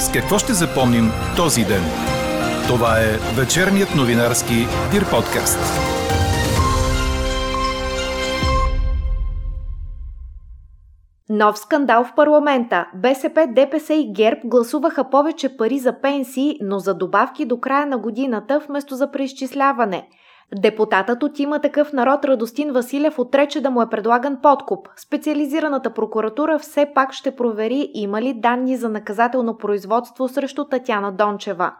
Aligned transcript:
С 0.00 0.12
какво 0.12 0.38
ще 0.38 0.52
запомним 0.52 1.10
този 1.36 1.64
ден? 1.64 1.82
Това 2.66 3.00
е 3.00 3.36
вечерният 3.40 3.88
новинарски 3.96 4.54
Дир 4.92 5.10
подкаст. 5.10 5.58
Нов 11.28 11.58
скандал 11.58 12.04
в 12.04 12.14
парламента. 12.14 12.86
БСП, 12.94 13.46
ДПС 13.54 13.94
и 13.94 14.12
ГЕРБ 14.12 14.40
гласуваха 14.44 15.10
повече 15.10 15.56
пари 15.56 15.78
за 15.78 16.00
пенсии, 16.00 16.56
но 16.60 16.78
за 16.78 16.94
добавки 16.94 17.44
до 17.44 17.60
края 17.60 17.86
на 17.86 17.98
годината 17.98 18.60
вместо 18.68 18.94
за 18.94 19.10
преизчисляване– 19.10 20.08
Депутатът 20.58 21.22
от 21.22 21.38
има 21.38 21.60
такъв 21.60 21.92
народ 21.92 22.24
Радостин 22.24 22.72
Василев 22.72 23.18
отрече 23.18 23.60
да 23.60 23.70
му 23.70 23.82
е 23.82 23.88
предлаган 23.90 24.38
подкуп. 24.42 24.88
Специализираната 24.96 25.94
прокуратура 25.94 26.58
все 26.58 26.92
пак 26.94 27.12
ще 27.12 27.36
провери 27.36 27.90
има 27.94 28.22
ли 28.22 28.34
данни 28.34 28.76
за 28.76 28.88
наказателно 28.88 29.56
производство 29.56 30.28
срещу 30.28 30.64
Татяна 30.64 31.12
Дончева. 31.12 31.72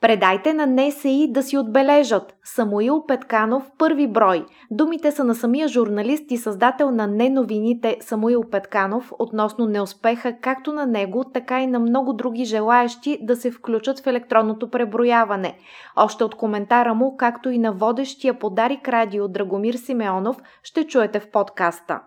Предайте 0.00 0.54
на 0.54 0.66
НСИ 0.66 1.28
да 1.30 1.42
си 1.42 1.58
отбележат. 1.58 2.34
Самуил 2.44 3.04
Петканов, 3.08 3.70
първи 3.78 4.06
брой. 4.06 4.44
Думите 4.70 5.12
са 5.12 5.24
на 5.24 5.34
самия 5.34 5.68
журналист 5.68 6.24
и 6.30 6.36
създател 6.36 6.90
на 6.90 7.06
неновините 7.06 7.96
Самуил 8.00 8.42
Петканов 8.50 9.12
относно 9.18 9.66
неуспеха 9.66 10.32
както 10.40 10.72
на 10.72 10.86
него, 10.86 11.24
така 11.34 11.60
и 11.60 11.66
на 11.66 11.78
много 11.78 12.12
други 12.12 12.44
желаящи 12.44 13.18
да 13.22 13.36
се 13.36 13.50
включат 13.50 14.00
в 14.00 14.06
електронното 14.06 14.70
преброяване. 14.70 15.58
Още 15.96 16.24
от 16.24 16.34
коментара 16.34 16.94
му, 16.94 17.16
както 17.16 17.50
и 17.50 17.58
на 17.58 17.72
водещия 17.72 18.38
подарик 18.38 18.88
радио 18.88 19.28
Драгомир 19.28 19.74
Симеонов, 19.74 20.36
ще 20.62 20.86
чуете 20.86 21.20
в 21.20 21.30
подкаста. 21.30 22.00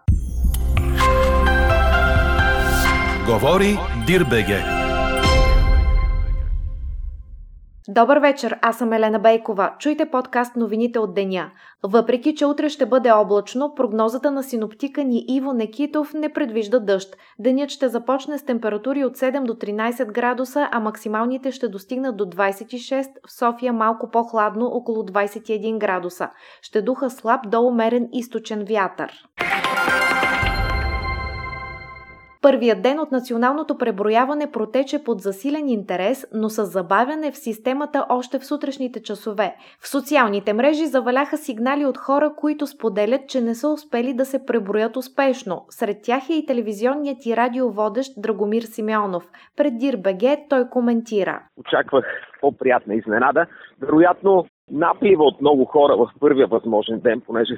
Говори 3.27 3.77
Дирбеге. 4.07 4.80
Добър 7.89 8.17
вечер, 8.17 8.59
аз 8.61 8.77
съм 8.77 8.93
Елена 8.93 9.19
Бейкова. 9.19 9.73
Чуйте 9.79 10.05
подкаст 10.05 10.55
новините 10.55 10.99
от 10.99 11.13
деня. 11.13 11.51
Въпреки, 11.83 12.35
че 12.35 12.45
утре 12.45 12.69
ще 12.69 12.85
бъде 12.85 13.11
облачно, 13.11 13.75
прогнозата 13.75 14.31
на 14.31 14.43
синоптика 14.43 15.03
ни 15.03 15.25
Иво 15.27 15.53
Некитов 15.53 16.13
не 16.13 16.33
предвижда 16.33 16.79
дъжд. 16.79 17.17
Денят 17.39 17.69
ще 17.69 17.87
започне 17.87 18.37
с 18.37 18.45
температури 18.45 19.05
от 19.05 19.17
7 19.17 19.43
до 19.43 19.53
13 19.53 20.11
градуса, 20.11 20.69
а 20.71 20.79
максималните 20.79 21.51
ще 21.51 21.67
достигнат 21.67 22.17
до 22.17 22.25
26, 22.25 23.07
в 23.27 23.31
София 23.31 23.73
малко 23.73 24.09
по-хладно, 24.11 24.65
около 24.65 25.03
21 25.03 25.77
градуса. 25.77 26.29
Ще 26.61 26.81
духа 26.81 27.09
слаб 27.09 27.41
до 27.49 27.61
умерен 27.61 28.09
източен 28.13 28.65
вятър. 28.69 29.11
Първият 32.41 32.81
ден 32.81 32.99
от 32.99 33.11
националното 33.11 33.77
преброяване 33.77 34.51
протече 34.51 35.03
под 35.03 35.19
засилен 35.19 35.69
интерес, 35.69 36.27
но 36.33 36.49
с 36.49 36.65
забавяне 36.65 37.31
в 37.31 37.37
системата 37.37 38.05
още 38.09 38.39
в 38.39 38.45
сутрешните 38.45 39.03
часове. 39.03 39.55
В 39.79 39.89
социалните 39.89 40.53
мрежи 40.53 40.85
заваляха 40.85 41.37
сигнали 41.37 41.85
от 41.85 41.97
хора, 41.97 42.31
които 42.37 42.67
споделят, 42.67 43.21
че 43.27 43.41
не 43.41 43.55
са 43.55 43.69
успели 43.69 44.13
да 44.13 44.25
се 44.25 44.45
преброят 44.45 44.97
успешно. 44.97 45.65
Сред 45.69 45.97
тях 46.03 46.29
е 46.29 46.33
и 46.33 46.45
телевизионният 46.45 47.25
и 47.25 47.37
радиоводещ 47.37 48.11
Драгомир 48.17 48.61
Симеонов. 48.61 49.23
Пред 49.57 49.77
Дирбеге 49.77 50.37
той 50.49 50.69
коментира. 50.69 51.41
Очаквах 51.57 52.05
по-приятна 52.41 52.95
изненада. 52.95 53.45
Вероятно 53.81 54.45
наплива 54.71 55.23
от 55.23 55.41
много 55.41 55.65
хора 55.65 55.95
в 55.97 56.11
първия 56.19 56.47
възможен 56.47 56.99
ден, 56.99 57.21
понеже 57.21 57.53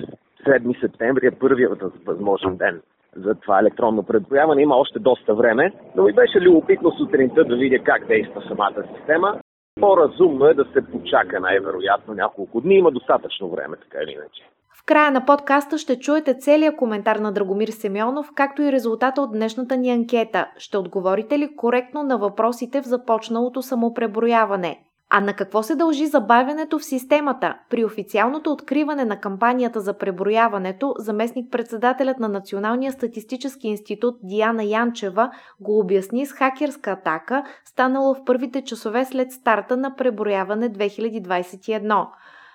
7 0.48 0.82
септември 0.82 1.28
е 1.28 1.32
първият 1.32 1.84
възможен 2.06 2.58
ден 2.58 2.82
за 3.16 3.36
това 3.36 3.60
електронно 3.60 4.04
предброяване. 4.04 4.62
Има 4.62 4.76
още 4.76 5.00
доста 5.00 5.36
време, 5.36 5.74
но 5.96 6.04
ми 6.04 6.14
беше 6.14 6.42
любопитно 6.42 6.92
сутринта 6.92 7.46
да 7.46 7.56
видя 7.56 7.80
как 7.84 8.08
действа 8.08 8.42
самата 8.48 8.84
система. 8.96 9.40
По-разумно 9.80 10.46
е 10.46 10.54
да 10.54 10.66
се 10.74 10.92
почака 10.92 11.40
най-вероятно 11.40 12.14
няколко 12.14 12.62
дни. 12.62 12.76
Има 12.76 12.92
достатъчно 12.92 13.50
време, 13.50 13.78
така 13.78 14.04
или 14.04 14.12
иначе. 14.12 14.44
В 14.84 14.86
края 14.86 15.12
на 15.12 15.26
подкаста 15.26 15.78
ще 15.78 16.00
чуете 16.00 16.34
целият 16.34 16.76
коментар 16.76 17.16
на 17.16 17.32
Драгомир 17.32 17.68
Семенов, 17.68 18.28
както 18.36 18.62
и 18.62 18.72
резултата 18.72 19.22
от 19.22 19.32
днешната 19.32 19.78
ни 19.78 19.92
анкета. 19.92 20.48
Ще 20.58 20.78
отговорите 20.78 21.40
ли 21.40 21.56
коректно 21.56 22.04
на 22.04 22.18
въпросите 22.18 22.82
в 22.82 22.86
започналото 22.86 23.62
самопреброяване? 23.62 24.80
А 25.10 25.22
на 25.22 25.34
какво 25.34 25.64
се 25.64 25.76
дължи 25.76 26.08
забавянето 26.08 26.80
в 26.80 26.86
системата? 26.86 27.58
При 27.70 27.86
официалното 27.86 28.52
откриване 28.52 29.06
на 29.06 29.20
кампанията 29.20 29.82
за 29.82 29.98
преброяването, 29.98 30.94
заместник-председателят 30.98 32.20
на 32.20 32.30
Националния 32.30 32.92
статистически 32.92 33.68
институт 33.68 34.16
Диана 34.24 34.64
Янчева 34.64 35.32
го 35.60 35.80
обясни 35.80 36.26
с 36.26 36.32
хакерска 36.32 36.92
атака, 36.92 37.44
станала 37.66 38.16
в 38.16 38.26
първите 38.26 38.64
часове 38.64 39.06
след 39.06 39.32
старта 39.32 39.78
на 39.78 39.96
преброяване 39.96 40.70
2021. 40.70 42.08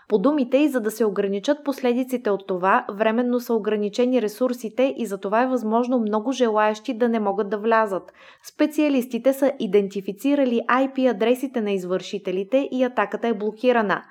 По 0.08 0.18
думите 0.18 0.56
и 0.56 0.68
за 0.68 0.80
да 0.80 0.90
се 0.90 1.04
ограничат 1.04 1.64
последиците 1.64 2.30
от 2.30 2.46
това, 2.46 2.86
временно 2.92 3.40
са 3.40 3.54
ограничени 3.54 4.22
ресурсите 4.22 4.94
и 4.96 5.06
за 5.06 5.18
това 5.18 5.42
е 5.42 5.46
възможно 5.46 5.98
много 5.98 6.32
желаящи 6.32 6.94
да 6.94 7.08
не 7.08 7.20
могат 7.20 7.50
да 7.50 7.58
влязат. 7.58 8.12
Специалистите 8.42 9.32
са 9.32 9.52
идентифицирали 9.58 10.60
IP 10.70 11.10
адресите 11.10 11.60
на 11.60 11.70
извършителите 11.70 12.68
и 12.72 12.84
атаката 12.84 13.28
е 13.28 13.34
блокирана. 13.34 14.02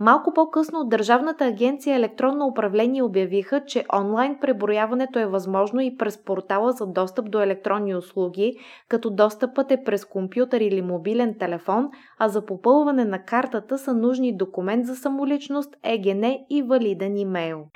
Малко 0.00 0.32
по-късно 0.34 0.78
от 0.80 0.88
Държавната 0.88 1.44
агенция 1.44 1.96
електронно 1.96 2.46
управление 2.46 3.02
обявиха, 3.02 3.64
че 3.64 3.84
онлайн 3.94 4.38
преброяването 4.40 5.18
е 5.18 5.26
възможно 5.26 5.80
и 5.80 5.96
през 5.96 6.24
портала 6.24 6.72
за 6.72 6.86
достъп 6.86 7.30
до 7.30 7.40
електронни 7.40 7.96
услуги, 7.96 8.56
като 8.88 9.10
достъпът 9.10 9.70
е 9.70 9.84
през 9.84 10.04
компютър 10.04 10.60
или 10.60 10.82
мобилен 10.82 11.34
телефон, 11.38 11.90
а 12.18 12.28
за 12.28 12.46
попълване 12.46 13.04
на 13.04 13.24
картата 13.24 13.78
са 13.78 13.94
нужни 13.94 14.36
документ 14.36 14.86
за 14.86 14.96
самоличност, 14.96 15.76
ЕГН 15.82 16.24
и 16.50 16.62
валиден 16.62 17.16
имейл. 17.16 17.66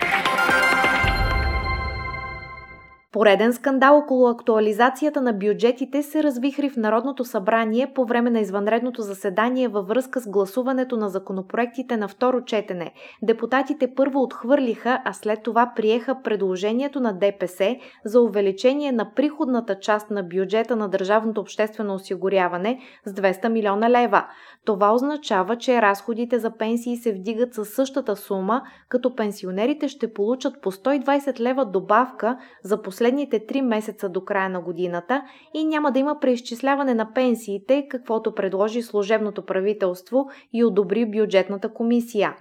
Пореден 3.13 3.53
скандал 3.53 3.99
около 3.99 4.29
актуализацията 4.29 5.21
на 5.21 5.33
бюджетите 5.33 6.03
се 6.03 6.23
развихри 6.23 6.71
в 6.71 6.77
Народното 6.77 7.25
събрание 7.25 7.93
по 7.95 8.05
време 8.05 8.31
на 8.31 8.41
извънредното 8.41 9.03
заседание 9.03 9.69
във 9.69 9.89
връзка 9.89 10.21
с 10.21 10.29
гласуването 10.29 10.97
на 10.97 11.09
законопроектите 11.09 11.97
на 11.97 12.09
второ 12.09 12.45
четене. 12.45 12.93
Депутатите 13.23 13.95
първо 13.97 14.23
отхвърлиха, 14.23 15.03
а 15.05 15.13
след 15.13 15.43
това 15.43 15.73
приеха 15.77 16.23
предложението 16.25 17.01
на 17.01 17.19
ДПС 17.19 17.77
за 18.05 18.21
увеличение 18.21 18.93
на 18.93 19.15
приходната 19.15 19.79
част 19.79 20.11
на 20.11 20.23
бюджета 20.23 20.77
на 20.77 20.89
Държавното 20.89 21.41
обществено 21.41 21.95
осигуряване 21.95 22.81
с 23.07 23.13
200 23.13 23.49
милиона 23.49 23.91
лева. 23.91 24.27
Това 24.65 24.95
означава, 24.95 25.57
че 25.57 25.83
разходите 25.83 26.39
за 26.39 26.51
пенсии 26.51 26.97
се 26.97 27.13
вдигат 27.13 27.55
със 27.55 27.69
същата 27.69 28.17
сума, 28.17 28.63
като 28.89 29.15
пенсионерите 29.15 29.89
ще 29.89 30.13
получат 30.13 30.61
по 30.63 30.73
120 30.73 31.41
лева 31.41 31.65
добавка 31.65 32.39
за 32.63 32.83
последните 32.83 32.96
3 33.05 33.61
месеца 33.61 34.09
до 34.09 34.25
края 34.25 34.49
на 34.49 34.61
годината 34.61 35.23
и 35.55 35.65
няма 35.65 35.93
да 35.93 35.99
има 35.99 36.21
преизчисляване 36.21 36.95
на 36.95 37.13
пенсиите, 37.13 37.87
каквото 37.91 38.35
предложи 38.35 38.83
служебното 38.83 39.47
правителство 39.47 40.27
и 40.53 40.65
одобри 40.65 41.07
бюджетната 41.07 41.73
комисия. 41.73 42.37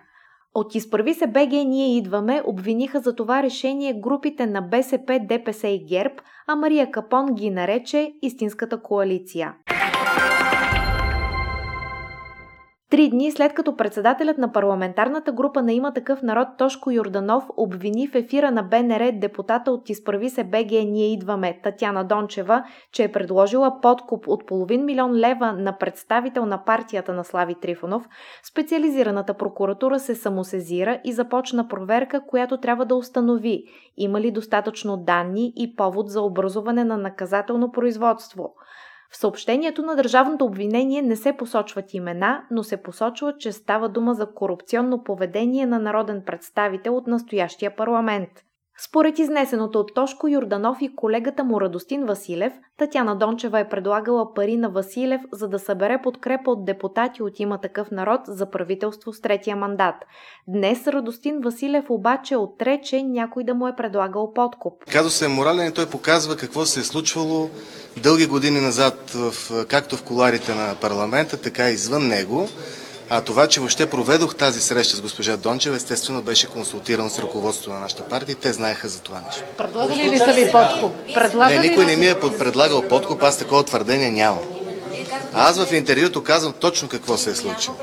От 0.53 0.75
изправи 0.75 1.13
се 1.13 1.27
БГ 1.27 1.51
ние 1.51 1.97
идваме 1.97 2.41
обвиниха 2.45 2.99
за 2.99 3.16
това 3.16 3.43
решение 3.43 3.93
групите 3.93 4.45
на 4.45 4.61
БСП, 4.61 5.19
ДПС 5.23 5.67
и 5.67 5.85
ГЕРБ, 5.85 6.16
а 6.47 6.55
Мария 6.55 6.91
Капон 6.91 7.25
ги 7.33 7.49
нарече 7.49 8.13
истинската 8.22 8.81
коалиция. 8.81 9.53
Три 12.95 13.09
дни 13.09 13.31
след 13.31 13.53
като 13.53 13.75
председателят 13.75 14.38
на 14.38 14.51
парламентарната 14.51 15.31
група 15.31 15.61
на 15.61 15.73
има 15.73 15.94
такъв 15.94 16.22
народ 16.22 16.47
Тошко 16.57 16.91
Йорданов 16.91 17.44
обвини 17.57 18.07
в 18.07 18.16
ефира 18.16 18.51
на 18.51 18.63
БНР 18.63 19.11
депутата 19.13 19.72
от 19.72 19.89
Изправи 19.89 20.29
се 20.29 20.44
БГ! 20.44 20.72
Ние 20.72 21.13
идваме 21.13 21.59
Татяна 21.63 22.03
Дончева, 22.03 22.64
че 22.91 23.03
е 23.03 23.11
предложила 23.11 23.81
подкуп 23.81 24.28
от 24.28 24.47
половин 24.47 24.85
милион 24.85 25.16
лева 25.16 25.53
на 25.53 25.78
представител 25.78 26.46
на 26.46 26.64
партията 26.64 27.14
на 27.14 27.23
Слави 27.23 27.55
Трифонов, 27.55 28.08
специализираната 28.43 29.34
прокуратура 29.34 29.99
се 29.99 30.16
самосезира 30.16 30.99
и 31.03 31.14
започна 31.14 31.67
проверка, 31.67 32.22
която 32.28 32.58
трябва 32.58 32.85
да 32.85 32.96
установи 32.96 33.64
има 33.97 34.22
ли 34.22 34.31
достатъчно 34.31 34.97
данни 34.97 35.53
и 35.55 35.75
повод 35.75 36.09
за 36.09 36.22
образуване 36.22 36.84
на 36.84 36.97
наказателно 36.97 37.72
производство– 37.72 38.53
в 39.11 39.17
съобщението 39.17 39.81
на 39.81 39.96
държавното 39.96 40.46
обвинение 40.46 41.02
не 41.02 41.16
се 41.16 41.37
посочват 41.37 41.93
имена, 41.93 42.43
но 42.52 42.63
се 42.63 42.78
посочва, 42.78 43.37
че 43.37 43.52
става 43.52 43.90
дума 43.90 44.13
за 44.13 44.34
корупционно 44.34 45.03
поведение 45.03 45.66
на 45.66 45.79
народен 45.79 46.23
представител 46.25 46.97
от 46.97 47.07
настоящия 47.07 47.75
парламент. 47.75 48.44
Според 48.77 49.19
изнесеното 49.19 49.79
от 49.79 49.93
Тошко 49.95 50.27
Юрданов 50.27 50.77
и 50.81 50.95
колегата 50.95 51.43
му 51.43 51.61
Радостин 51.61 52.05
Василев, 52.05 52.53
Татяна 52.77 53.16
Дончева 53.16 53.59
е 53.59 53.69
предлагала 53.69 54.33
пари 54.33 54.57
на 54.57 54.69
Василев, 54.69 55.22
за 55.31 55.47
да 55.47 55.59
събере 55.59 55.99
подкрепа 56.03 56.51
от 56.51 56.66
депутати 56.66 57.23
от 57.23 57.39
има 57.39 57.57
такъв 57.57 57.91
народ 57.91 58.22
за 58.27 58.51
правителство 58.51 59.13
с 59.13 59.22
третия 59.22 59.55
мандат. 59.55 59.95
Днес 60.47 60.87
Радостин 60.87 61.41
Василев 61.41 61.89
обаче 61.89 62.35
отрече 62.35 63.03
някой 63.03 63.43
да 63.43 63.53
му 63.53 63.67
е 63.67 63.75
предлагал 63.75 64.33
подкуп. 64.33 64.85
Казва 64.91 65.09
се 65.09 65.28
морален 65.28 65.67
и 65.67 65.73
той 65.73 65.89
показва 65.89 66.37
какво 66.37 66.66
се 66.66 66.79
е 66.79 66.83
случвало 66.83 67.49
дълги 68.03 68.28
години 68.28 68.61
назад, 68.61 69.11
в, 69.11 69.66
както 69.67 69.97
в 69.97 70.03
коларите 70.03 70.55
на 70.55 70.75
парламента, 70.81 71.41
така 71.41 71.69
и 71.69 71.73
извън 71.73 72.07
него. 72.07 72.47
А 73.09 73.22
това, 73.22 73.47
че 73.47 73.59
въобще 73.59 73.90
проведох 73.90 74.35
тази 74.35 74.61
среща 74.61 74.96
с 74.96 75.02
госпожа 75.02 75.37
Дончева, 75.37 75.75
естествено 75.75 76.22
беше 76.22 76.47
консултиран 76.47 77.09
с 77.09 77.19
ръководството 77.19 77.69
на 77.69 77.79
нашата 77.79 78.03
партия 78.03 78.34
и 78.34 78.35
те 78.35 78.53
знаеха 78.53 78.90
за 78.90 78.99
това 78.99 79.22
нещо. 79.28 79.43
Предлагали 79.57 80.09
ли 80.09 80.17
са 80.17 80.34
ви 80.34 80.52
подкуп? 80.52 80.93
Не, 81.35 81.59
никой 81.59 81.85
не 81.85 81.96
ми 81.96 82.07
е 82.07 82.19
предлагал 82.19 82.81
подкуп, 82.81 83.23
аз 83.23 83.37
такова 83.37 83.63
твърдение 83.63 84.11
нямам. 84.11 84.43
Аз 85.34 85.66
в 85.66 85.73
интервюто 85.73 86.23
казвам 86.23 86.53
точно 86.59 86.87
какво 86.87 87.17
се 87.17 87.29
е 87.29 87.35
случило. 87.35 87.75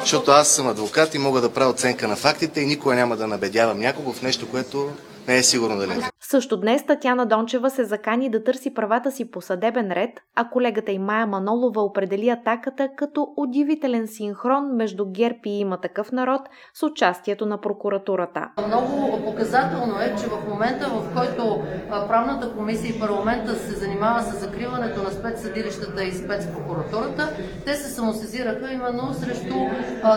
Защото 0.00 0.30
аз 0.30 0.48
съм 0.48 0.68
адвокат 0.68 1.14
и 1.14 1.18
мога 1.18 1.40
да 1.40 1.48
правя 1.48 1.70
оценка 1.70 2.08
на 2.08 2.16
фактите 2.16 2.60
и 2.60 2.66
никога 2.66 2.94
няма 2.94 3.16
да 3.16 3.26
набедявам 3.26 3.80
някого 3.80 4.12
в 4.12 4.22
нещо, 4.22 4.48
което 4.48 4.90
не 5.28 5.38
е 5.38 5.42
сигурно 5.42 5.76
дали. 5.78 5.92
Също 6.20 6.56
днес 6.56 6.86
Татяна 6.86 7.26
Дончева 7.26 7.70
се 7.70 7.84
закани 7.84 8.30
да 8.30 8.44
търси 8.44 8.74
правата 8.74 9.10
си 9.10 9.30
по 9.30 9.40
съдебен 9.40 9.92
ред, 9.92 10.10
а 10.36 10.48
колегата 10.48 10.92
и 10.92 10.98
Майя 10.98 11.26
Манолова 11.26 11.82
определи 11.82 12.28
атаката 12.28 12.88
като 12.96 13.26
удивителен 13.36 14.06
синхрон 14.06 14.76
между 14.76 15.06
ГЕРБ 15.06 15.38
и 15.46 15.60
има 15.60 15.80
такъв 15.80 16.12
народ 16.12 16.40
с 16.74 16.82
участието 16.82 17.46
на 17.46 17.60
прокуратурата. 17.60 18.48
Много 18.66 19.24
показателно 19.24 20.00
е, 20.00 20.14
че 20.20 20.26
в 20.26 20.48
момента, 20.48 20.88
в 20.88 21.14
който 21.14 21.62
правната 22.08 22.52
комисия 22.52 22.96
и 22.96 23.00
парламента 23.00 23.54
се 23.54 23.72
занимава 23.72 24.22
с 24.22 24.40
закриването 24.40 25.02
на 25.02 25.10
спецсъдилищата 25.10 26.04
и 26.04 26.12
спецпрокуратурата, 26.12 27.36
те 27.64 27.74
се 27.74 27.94
самосезираха 27.94 28.72
именно 28.72 29.14
срещу 29.14 29.54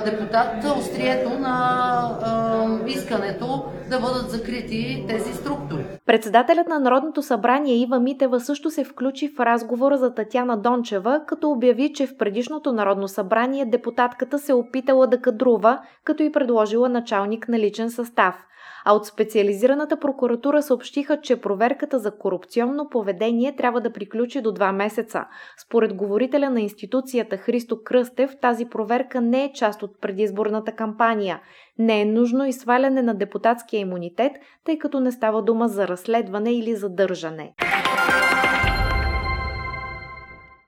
депутат 0.05 0.63
острието 0.77 1.29
на 1.39 2.81
искането 2.87 3.65
да 3.89 3.99
бъдат 3.99 4.29
закрити 4.31 5.00
тези 5.07 5.33
структури. 5.33 5.85
Председателят 6.05 6.67
на 6.67 6.79
Народното 6.79 7.21
събрание 7.21 7.75
Ива 7.75 7.99
Митева 7.99 8.39
също 8.39 8.69
се 8.69 8.83
включи 8.83 9.29
в 9.29 9.39
разговора 9.39 9.97
за 9.97 10.13
Татяна 10.13 10.57
Дончева, 10.57 11.21
като 11.27 11.51
обяви, 11.51 11.93
че 11.93 12.07
в 12.07 12.17
предишното 12.17 12.73
Народно 12.73 13.07
събрание 13.07 13.65
депутатката 13.65 14.39
се 14.39 14.53
опитала 14.53 15.07
да 15.07 15.21
кадрува, 15.21 15.81
като 16.03 16.23
и 16.23 16.31
предложила 16.31 16.89
началник 16.89 17.47
на 17.47 17.59
личен 17.59 17.91
състав 17.91 18.45
а 18.85 18.93
от 18.93 19.05
специализираната 19.05 19.99
прокуратура 19.99 20.61
съобщиха, 20.61 21.21
че 21.21 21.41
проверката 21.41 21.99
за 21.99 22.17
корупционно 22.17 22.89
поведение 22.89 23.55
трябва 23.55 23.81
да 23.81 23.93
приключи 23.93 24.41
до 24.41 24.51
два 24.51 24.71
месеца. 24.71 25.25
Според 25.65 25.93
говорителя 25.93 26.49
на 26.49 26.61
институцията 26.61 27.37
Христо 27.37 27.83
Кръстев, 27.83 28.31
тази 28.41 28.65
проверка 28.65 29.21
не 29.21 29.43
е 29.43 29.53
част 29.53 29.83
от 29.83 30.01
предизборната 30.01 30.71
кампания. 30.71 31.41
Не 31.79 32.01
е 32.01 32.05
нужно 32.05 32.45
и 32.45 32.53
сваляне 32.53 33.01
на 33.01 33.13
депутатския 33.13 33.79
имунитет, 33.79 34.31
тъй 34.65 34.77
като 34.77 34.99
не 34.99 35.11
става 35.11 35.43
дума 35.43 35.67
за 35.67 35.87
разследване 35.87 36.51
или 36.51 36.75
задържане. 36.75 37.53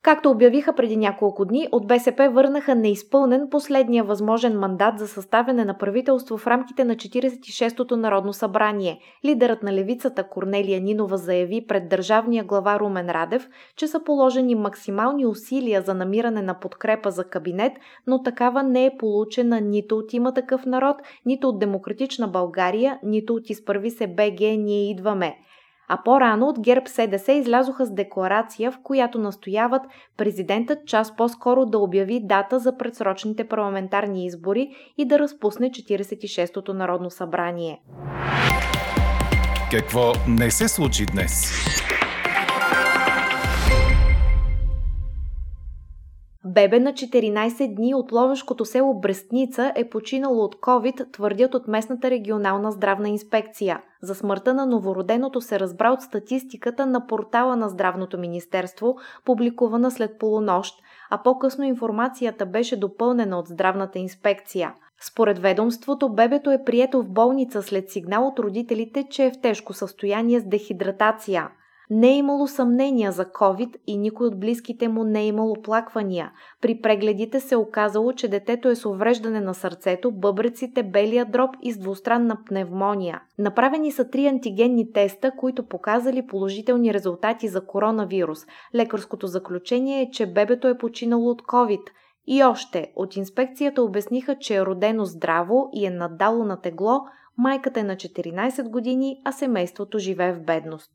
Както 0.03 0.31
обявиха 0.31 0.73
преди 0.73 0.97
няколко 0.97 1.45
дни, 1.45 1.67
от 1.71 1.87
БСП 1.87 2.29
върнаха 2.29 2.75
неизпълнен 2.75 3.47
последния 3.51 4.03
възможен 4.03 4.59
мандат 4.59 4.99
за 4.99 5.07
съставяне 5.07 5.65
на 5.65 5.77
правителство 5.77 6.37
в 6.37 6.47
рамките 6.47 6.83
на 6.83 6.95
46-то 6.95 7.97
Народно 7.97 8.33
събрание. 8.33 8.99
Лидерът 9.25 9.63
на 9.63 9.73
левицата 9.73 10.23
Корнелия 10.23 10.81
Нинова 10.81 11.17
заяви 11.17 11.65
пред 11.67 11.89
държавния 11.89 12.43
глава 12.43 12.79
Румен 12.79 13.09
Радев, 13.09 13.47
че 13.75 13.87
са 13.87 14.03
положени 14.03 14.55
максимални 14.55 15.25
усилия 15.25 15.81
за 15.81 15.93
намиране 15.93 16.41
на 16.41 16.59
подкрепа 16.59 17.11
за 17.11 17.23
кабинет, 17.23 17.73
но 18.07 18.23
такава 18.23 18.63
не 18.63 18.85
е 18.85 18.97
получена 18.97 19.61
нито 19.61 19.97
от 19.97 20.13
има 20.13 20.33
такъв 20.33 20.65
народ, 20.65 20.95
нито 21.25 21.49
от 21.49 21.59
Демократична 21.59 22.27
България, 22.27 22.99
нито 23.03 23.33
от 23.33 23.49
Изпърви 23.49 23.89
се 23.91 24.07
БГ 24.07 24.39
Ние 24.39 24.91
идваме 24.91 25.35
а 25.87 26.03
по-рано 26.03 26.47
от 26.47 26.59
ГЕРБ 26.59 26.87
СДС 26.87 27.33
излязоха 27.33 27.85
с 27.85 27.93
декларация, 27.93 28.71
в 28.71 28.77
която 28.83 29.19
настояват 29.19 29.81
президентът 30.17 30.85
час 30.85 31.15
по-скоро 31.15 31.65
да 31.65 31.77
обяви 31.77 32.19
дата 32.23 32.59
за 32.59 32.77
предсрочните 32.77 33.47
парламентарни 33.47 34.25
избори 34.25 34.69
и 34.97 35.07
да 35.07 35.19
разпусне 35.19 35.69
46-то 35.69 36.73
Народно 36.73 37.09
събрание. 37.09 37.81
Какво 39.71 40.11
не 40.27 40.51
се 40.51 40.67
случи 40.67 41.05
днес? 41.05 41.51
Бебе 46.53 46.79
на 46.79 46.93
14 46.93 47.75
дни 47.75 47.95
от 47.95 48.11
ловешкото 48.11 48.65
село 48.65 48.99
Брестница 48.99 49.71
е 49.75 49.89
починало 49.89 50.43
от 50.43 50.55
COVID, 50.55 51.13
твърдят 51.13 51.55
от 51.55 51.67
местната 51.67 52.09
регионална 52.09 52.71
здравна 52.71 53.09
инспекция. 53.09 53.81
За 54.01 54.15
смъртта 54.15 54.53
на 54.53 54.65
новороденото 54.65 55.41
се 55.41 55.59
разбра 55.59 55.91
от 55.91 56.01
статистиката 56.01 56.85
на 56.85 57.07
портала 57.07 57.55
на 57.55 57.69
Здравното 57.69 58.17
министерство, 58.17 58.95
публикувана 59.25 59.91
след 59.91 60.19
полунощ, 60.19 60.75
а 61.09 61.23
по-късно 61.23 61.63
информацията 61.63 62.45
беше 62.45 62.79
допълнена 62.79 63.39
от 63.39 63.47
здравната 63.47 63.99
инспекция. 63.99 64.73
Според 65.01 65.39
ведомството, 65.39 66.13
бебето 66.13 66.51
е 66.51 66.63
прието 66.63 67.01
в 67.01 67.09
болница 67.09 67.63
след 67.63 67.91
сигнал 67.91 68.27
от 68.27 68.39
родителите, 68.39 69.07
че 69.09 69.25
е 69.25 69.31
в 69.31 69.41
тежко 69.41 69.73
състояние 69.73 70.39
с 70.39 70.43
дехидратация– 70.43 71.49
не 71.89 72.09
е 72.09 72.17
имало 72.17 72.47
съмнения 72.47 73.11
за 73.11 73.25
COVID 73.25 73.75
и 73.87 73.97
никой 73.97 74.27
от 74.27 74.39
близките 74.39 74.87
му 74.87 75.03
не 75.03 75.21
е 75.21 75.27
имал 75.27 75.51
оплаквания. 75.51 76.31
При 76.61 76.81
прегледите 76.81 77.39
се 77.39 77.55
оказало, 77.55 78.13
че 78.13 78.27
детето 78.27 78.69
е 78.69 78.75
с 78.75 78.85
увреждане 78.85 79.41
на 79.41 79.53
сърцето, 79.53 80.11
бъбреците, 80.11 80.83
белия 80.83 81.25
дроб 81.25 81.49
и 81.61 81.71
с 81.71 81.77
двустранна 81.77 82.37
пневмония. 82.45 83.21
Направени 83.37 83.91
са 83.91 84.09
три 84.09 84.27
антигенни 84.27 84.91
теста, 84.91 85.31
които 85.37 85.67
показали 85.67 86.27
положителни 86.27 86.93
резултати 86.93 87.47
за 87.47 87.65
коронавирус. 87.65 88.39
Лекарското 88.75 89.27
заключение 89.27 90.01
е, 90.01 90.11
че 90.11 90.33
бебето 90.33 90.67
е 90.67 90.77
починало 90.77 91.29
от 91.29 91.41
COVID. 91.41 91.81
И 92.27 92.43
още, 92.43 92.91
от 92.95 93.15
инспекцията 93.15 93.83
обясниха, 93.83 94.35
че 94.39 94.55
е 94.55 94.65
родено 94.65 95.05
здраво 95.05 95.69
и 95.73 95.85
е 95.85 95.89
надало 95.89 96.43
на 96.43 96.61
тегло, 96.61 97.01
майката 97.37 97.79
е 97.79 97.83
на 97.83 97.95
14 97.95 98.69
години, 98.69 99.21
а 99.25 99.31
семейството 99.31 99.99
живее 99.99 100.33
в 100.33 100.43
бедност. 100.43 100.91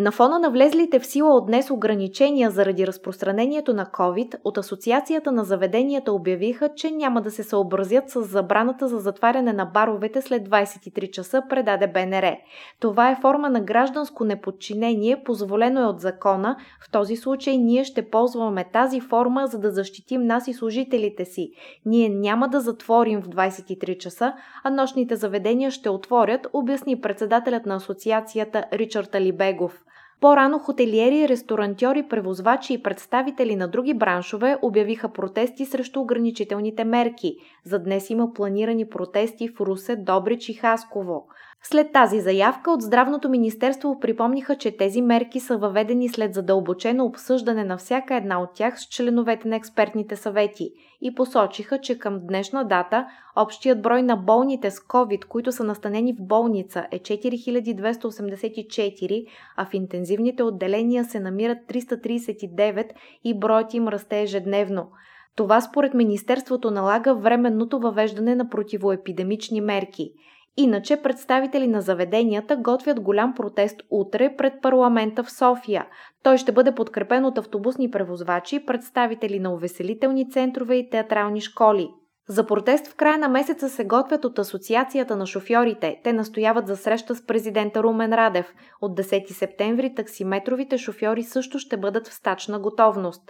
На 0.00 0.12
фона 0.12 0.38
на 0.38 0.50
влезлите 0.50 0.98
в 0.98 1.06
сила 1.06 1.34
от 1.34 1.46
днес 1.46 1.70
ограничения 1.70 2.50
заради 2.50 2.86
разпространението 2.86 3.74
на 3.74 3.86
COVID, 3.86 4.36
от 4.44 4.58
Асоциацията 4.58 5.32
на 5.32 5.44
заведенията 5.44 6.12
обявиха, 6.12 6.70
че 6.76 6.90
няма 6.90 7.22
да 7.22 7.30
се 7.30 7.42
съобразят 7.42 8.10
с 8.10 8.22
забраната 8.22 8.88
за 8.88 8.98
затваряне 8.98 9.52
на 9.52 9.64
баровете 9.64 10.22
след 10.22 10.48
23 10.48 11.10
часа, 11.10 11.42
предаде 11.48 11.86
БНР. 11.86 12.36
Това 12.80 13.10
е 13.10 13.18
форма 13.22 13.50
на 13.50 13.60
гражданско 13.60 14.24
неподчинение, 14.24 15.22
позволено 15.24 15.80
е 15.80 15.86
от 15.86 16.00
закона. 16.00 16.56
В 16.86 16.90
този 16.90 17.16
случай 17.16 17.56
ние 17.56 17.84
ще 17.84 18.10
ползваме 18.10 18.64
тази 18.72 19.00
форма, 19.00 19.46
за 19.46 19.58
да 19.58 19.70
защитим 19.70 20.22
нас 20.22 20.48
и 20.48 20.54
служителите 20.54 21.24
си. 21.24 21.50
Ние 21.86 22.08
няма 22.08 22.48
да 22.48 22.60
затворим 22.60 23.22
в 23.22 23.28
23 23.28 23.98
часа, 23.98 24.32
а 24.64 24.70
нощните 24.70 25.16
заведения 25.16 25.70
ще 25.70 25.90
отворят, 25.90 26.46
обясни 26.52 27.00
председателят 27.00 27.66
на 27.66 27.74
асоциацията 27.74 28.64
Ричард 28.72 29.14
Алибегов. 29.14 29.80
По-рано 30.20 30.58
хотелиери, 30.58 31.28
ресторантьори, 31.28 32.02
превозвачи 32.02 32.74
и 32.74 32.82
представители 32.82 33.56
на 33.56 33.68
други 33.68 33.94
браншове 33.94 34.58
обявиха 34.62 35.08
протести 35.08 35.66
срещу 35.66 36.00
ограничителните 36.00 36.84
мерки. 36.84 37.36
За 37.64 37.78
днес 37.78 38.10
има 38.10 38.32
планирани 38.32 38.88
протести 38.88 39.48
в 39.48 39.60
Русе, 39.60 39.96
Добрич 39.96 40.48
и 40.48 40.54
Хасково. 40.54 41.24
След 41.62 41.92
тази 41.92 42.20
заявка 42.20 42.70
от 42.70 42.82
Здравното 42.82 43.28
министерство 43.28 44.00
припомниха, 44.00 44.56
че 44.56 44.76
тези 44.76 45.02
мерки 45.02 45.40
са 45.40 45.56
въведени 45.56 46.08
след 46.08 46.34
задълбочено 46.34 47.04
обсъждане 47.04 47.64
на 47.64 47.76
всяка 47.76 48.14
една 48.14 48.42
от 48.42 48.54
тях 48.54 48.80
с 48.80 48.88
членовете 48.88 49.48
на 49.48 49.56
експертните 49.56 50.16
съвети 50.16 50.72
и 51.00 51.14
посочиха, 51.14 51.80
че 51.80 51.98
към 51.98 52.26
днешна 52.26 52.68
дата 52.68 53.06
общият 53.36 53.82
брой 53.82 54.02
на 54.02 54.16
болните 54.16 54.70
с 54.70 54.78
COVID, 54.78 55.24
които 55.24 55.52
са 55.52 55.64
настанени 55.64 56.12
в 56.12 56.16
болница 56.20 56.86
е 56.90 56.98
4284, 56.98 59.26
а 59.56 59.66
в 59.66 59.74
интензивните 59.74 60.42
отделения 60.42 61.04
се 61.04 61.20
намират 61.20 61.58
339 61.68 62.90
и 63.24 63.38
броят 63.38 63.74
им 63.74 63.88
расте 63.88 64.22
ежедневно. 64.22 64.90
Това 65.36 65.60
според 65.60 65.94
Министерството 65.94 66.70
налага 66.70 67.14
временното 67.14 67.78
въвеждане 67.78 68.34
на 68.34 68.48
противоепидемични 68.48 69.60
мерки– 69.60 70.12
Иначе 70.56 71.02
представители 71.02 71.66
на 71.66 71.80
заведенията 71.80 72.56
готвят 72.56 73.00
голям 73.00 73.34
протест 73.34 73.82
утре 73.90 74.34
пред 74.36 74.52
парламента 74.62 75.24
в 75.24 75.32
София. 75.32 75.86
Той 76.22 76.38
ще 76.38 76.52
бъде 76.52 76.74
подкрепен 76.74 77.24
от 77.24 77.38
автобусни 77.38 77.90
превозвачи, 77.90 78.66
представители 78.66 79.40
на 79.40 79.52
увеселителни 79.52 80.30
центрове 80.30 80.74
и 80.74 80.90
театрални 80.90 81.40
школи. 81.40 81.90
За 82.30 82.46
протест 82.46 82.86
в 82.86 82.94
края 82.94 83.18
на 83.18 83.28
месеца 83.28 83.68
се 83.68 83.84
готвят 83.84 84.24
от 84.24 84.38
Асоциацията 84.38 85.16
на 85.16 85.26
шофьорите. 85.26 86.00
Те 86.04 86.12
настояват 86.12 86.66
за 86.66 86.76
среща 86.76 87.14
с 87.14 87.26
президента 87.26 87.82
Румен 87.82 88.12
Радев. 88.12 88.54
От 88.80 89.00
10 89.00 89.32
септември 89.32 89.94
таксиметровите 89.94 90.78
шофьори 90.78 91.22
също 91.22 91.58
ще 91.58 91.76
бъдат 91.76 92.08
в 92.08 92.14
стачна 92.14 92.58
готовност. 92.58 93.22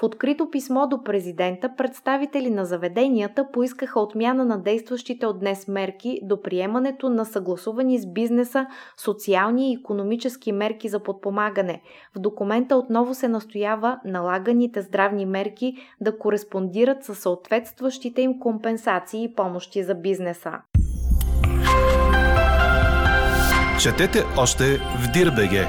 В 0.00 0.02
открито 0.02 0.50
писмо 0.50 0.86
до 0.86 1.02
президента 1.02 1.70
представители 1.76 2.50
на 2.50 2.64
заведенията 2.64 3.46
поискаха 3.52 4.00
отмяна 4.00 4.44
на 4.44 4.62
действащите 4.62 5.26
от 5.26 5.40
днес 5.40 5.68
мерки 5.68 6.20
до 6.22 6.42
приемането 6.42 7.10
на 7.10 7.24
съгласувани 7.24 7.98
с 7.98 8.12
бизнеса 8.12 8.66
социални 8.96 9.72
и 9.72 9.76
економически 9.80 10.52
мерки 10.52 10.88
за 10.88 11.00
подпомагане. 11.00 11.82
В 12.16 12.18
документа 12.18 12.76
отново 12.76 13.14
се 13.14 13.28
настоява 13.28 14.00
налаганите 14.04 14.82
здравни 14.82 15.26
мерки 15.26 15.76
да 16.00 16.18
кореспондират 16.18 17.04
с 17.04 17.14
съответстващите 17.14 18.22
им 18.22 18.40
компенсации 18.48 19.24
и 19.24 19.34
помощи 19.34 19.82
за 19.82 19.94
бизнеса. 19.94 20.52
Четете 23.82 24.18
още 24.38 24.64
в 24.78 25.12
Дирбеге! 25.12 25.66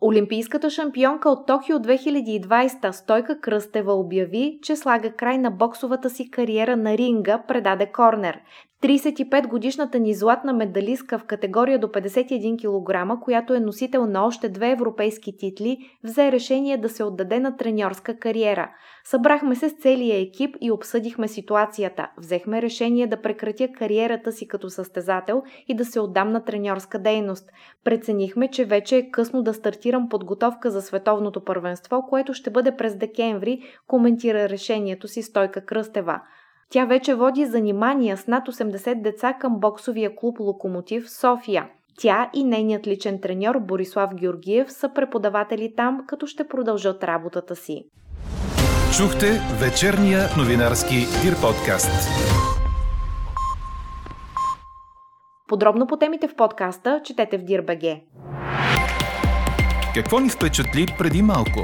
Олимпийската 0.00 0.70
шампионка 0.70 1.30
от 1.30 1.46
Токио 1.46 1.76
2020 1.76 2.90
Стойка 2.90 3.40
Кръстева 3.40 3.92
обяви, 3.92 4.58
че 4.62 4.76
слага 4.76 5.12
край 5.12 5.38
на 5.38 5.50
боксовата 5.50 6.10
си 6.10 6.30
кариера 6.30 6.76
на 6.76 6.98
ринга, 6.98 7.42
предаде 7.48 7.92
Корнер. 7.92 8.40
35-годишната 8.82 9.98
ни 9.98 10.14
златна 10.14 10.52
медалистка 10.52 11.18
в 11.18 11.24
категория 11.24 11.78
до 11.78 11.86
51 11.86 12.58
кг, 13.16 13.24
която 13.24 13.54
е 13.54 13.60
носител 13.60 14.06
на 14.06 14.26
още 14.26 14.48
две 14.48 14.70
европейски 14.70 15.36
титли, 15.36 15.78
взе 16.04 16.32
решение 16.32 16.76
да 16.76 16.88
се 16.88 17.04
отдаде 17.04 17.40
на 17.40 17.56
треньорска 17.56 18.18
кариера. 18.18 18.70
Събрахме 19.04 19.54
се 19.54 19.68
с 19.68 19.72
целия 19.72 20.20
екип 20.20 20.56
и 20.60 20.70
обсъдихме 20.70 21.28
ситуацията. 21.28 22.10
Взехме 22.18 22.62
решение 22.62 23.06
да 23.06 23.22
прекратя 23.22 23.68
кариерата 23.78 24.32
си 24.32 24.48
като 24.48 24.70
състезател 24.70 25.42
и 25.68 25.76
да 25.76 25.84
се 25.84 26.00
отдам 26.00 26.32
на 26.32 26.44
треньорска 26.44 26.98
дейност. 26.98 27.50
Преценихме, 27.84 28.48
че 28.48 28.64
вече 28.64 28.96
е 28.96 29.10
късно 29.10 29.42
да 29.42 29.54
стартирам 29.54 30.08
подготовка 30.08 30.70
за 30.70 30.82
световното 30.82 31.44
първенство, 31.44 32.02
което 32.08 32.34
ще 32.34 32.50
бъде 32.50 32.76
през 32.76 32.96
декември, 32.96 33.62
коментира 33.86 34.48
решението 34.48 35.08
си 35.08 35.22
Стойка 35.22 35.64
Кръстева. 35.64 36.20
Тя 36.74 36.84
вече 36.84 37.14
води 37.14 37.46
занимания 37.46 38.16
с 38.16 38.26
над 38.26 38.48
80 38.48 39.02
деца 39.02 39.32
към 39.32 39.60
боксовия 39.60 40.16
клуб 40.16 40.40
Локомотив 40.40 41.10
София. 41.10 41.68
Тя 41.98 42.30
и 42.34 42.44
нейният 42.44 42.86
личен 42.86 43.20
треньор 43.20 43.58
Борислав 43.58 44.14
Георгиев 44.14 44.72
са 44.72 44.90
преподаватели 44.94 45.74
там, 45.76 46.04
като 46.06 46.26
ще 46.26 46.48
продължат 46.48 47.04
работата 47.04 47.56
си. 47.56 47.84
Чухте 48.96 49.26
вечерния 49.60 50.20
новинарски 50.38 50.94
Дир 50.94 51.34
подкаст. 51.42 52.08
Подробно 55.48 55.86
по 55.86 55.96
темите 55.96 56.28
в 56.28 56.36
подкаста 56.36 57.00
четете 57.04 57.38
в 57.38 57.42
Дирбеге. 57.42 58.02
Какво 59.94 60.20
ни 60.20 60.28
впечатли 60.28 60.86
преди 60.98 61.22
малко? 61.22 61.60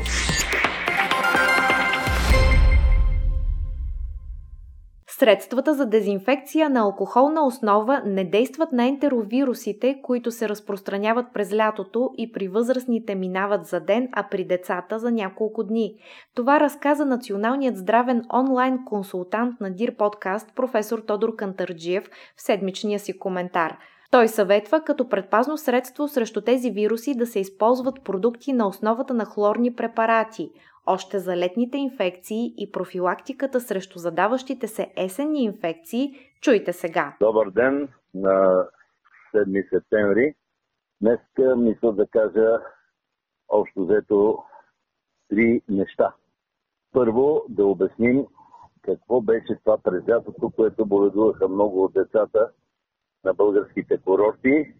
Средствата 5.20 5.74
за 5.74 5.86
дезинфекция 5.86 6.70
на 6.70 6.80
алкохолна 6.80 7.46
основа 7.46 8.02
не 8.06 8.24
действат 8.24 8.72
на 8.72 8.88
ентеровирусите, 8.88 10.00
които 10.02 10.30
се 10.30 10.48
разпространяват 10.48 11.26
през 11.34 11.52
лятото 11.52 12.10
и 12.18 12.32
при 12.32 12.48
възрастните 12.48 13.14
минават 13.14 13.66
за 13.66 13.80
ден, 13.80 14.08
а 14.12 14.28
при 14.30 14.44
децата 14.44 14.98
за 14.98 15.10
няколко 15.10 15.64
дни. 15.64 15.94
Това 16.34 16.60
разказа 16.60 17.06
националният 17.06 17.76
здравен 17.76 18.24
онлайн 18.34 18.78
консултант 18.84 19.60
на 19.60 19.70
Дир 19.70 19.96
подкаст 19.96 20.54
професор 20.56 20.98
Тодор 20.98 21.36
Кантарджиев 21.36 22.04
в 22.36 22.42
седмичния 22.42 23.00
си 23.00 23.18
коментар. 23.18 23.76
Той 24.10 24.28
съветва 24.28 24.80
като 24.80 25.08
предпазно 25.08 25.56
средство 25.56 26.08
срещу 26.08 26.40
тези 26.40 26.70
вируси 26.70 27.14
да 27.14 27.26
се 27.26 27.40
използват 27.40 28.04
продукти 28.04 28.52
на 28.52 28.68
основата 28.68 29.14
на 29.14 29.24
хлорни 29.24 29.74
препарати– 29.74 30.50
още 30.86 31.18
за 31.18 31.36
летните 31.36 31.78
инфекции 31.78 32.54
и 32.56 32.72
профилактиката 32.72 33.60
срещу 33.60 33.98
задаващите 33.98 34.68
се 34.68 34.92
есенни 34.96 35.44
инфекции, 35.44 36.12
чуйте 36.40 36.72
сега. 36.72 37.16
Добър 37.20 37.50
ден 37.50 37.88
на 38.14 38.66
7 39.34 39.68
септември. 39.68 40.34
Днес 41.00 41.20
мисля 41.56 41.92
да 41.92 42.06
кажа 42.06 42.58
общо 43.48 43.84
взето 43.84 44.38
три 45.28 45.62
неща. 45.68 46.14
Първо 46.92 47.44
да 47.48 47.66
обясним 47.66 48.26
какво 48.82 49.20
беше 49.20 49.58
това 49.64 49.78
през 49.78 50.08
лятото, 50.08 50.50
което 50.50 50.86
боледуваха 50.86 51.48
много 51.48 51.84
от 51.84 51.92
децата 51.92 52.50
на 53.24 53.34
българските 53.34 53.98
курорти 53.98 54.74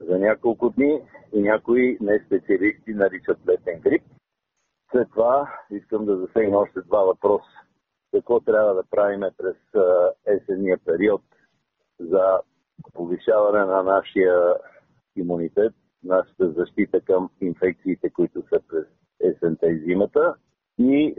за 0.00 0.18
няколко 0.18 0.70
дни 0.70 1.02
и 1.32 1.42
някои 1.42 1.98
не 2.00 2.24
специалисти 2.26 2.94
наричат 2.94 3.38
летен 3.48 3.80
грип. 3.80 4.02
След 4.90 5.10
това 5.10 5.58
искам 5.70 6.04
да 6.04 6.16
засегна 6.16 6.58
още 6.58 6.80
два 6.80 7.02
въпроса. 7.02 7.50
Какво 8.14 8.40
трябва 8.40 8.74
да 8.74 8.84
правим 8.90 9.20
през 9.38 9.56
есенния 10.26 10.78
период 10.84 11.22
за 12.00 12.40
повишаване 12.94 13.64
на 13.64 13.82
нашия 13.82 14.54
имунитет, 15.16 15.74
нашата 16.04 16.50
защита 16.50 17.00
към 17.00 17.30
инфекциите, 17.40 18.10
които 18.10 18.42
са 18.42 18.60
през 18.68 18.86
есента 19.20 19.66
и 19.66 19.78
зимата. 19.78 20.34
И 20.78 21.16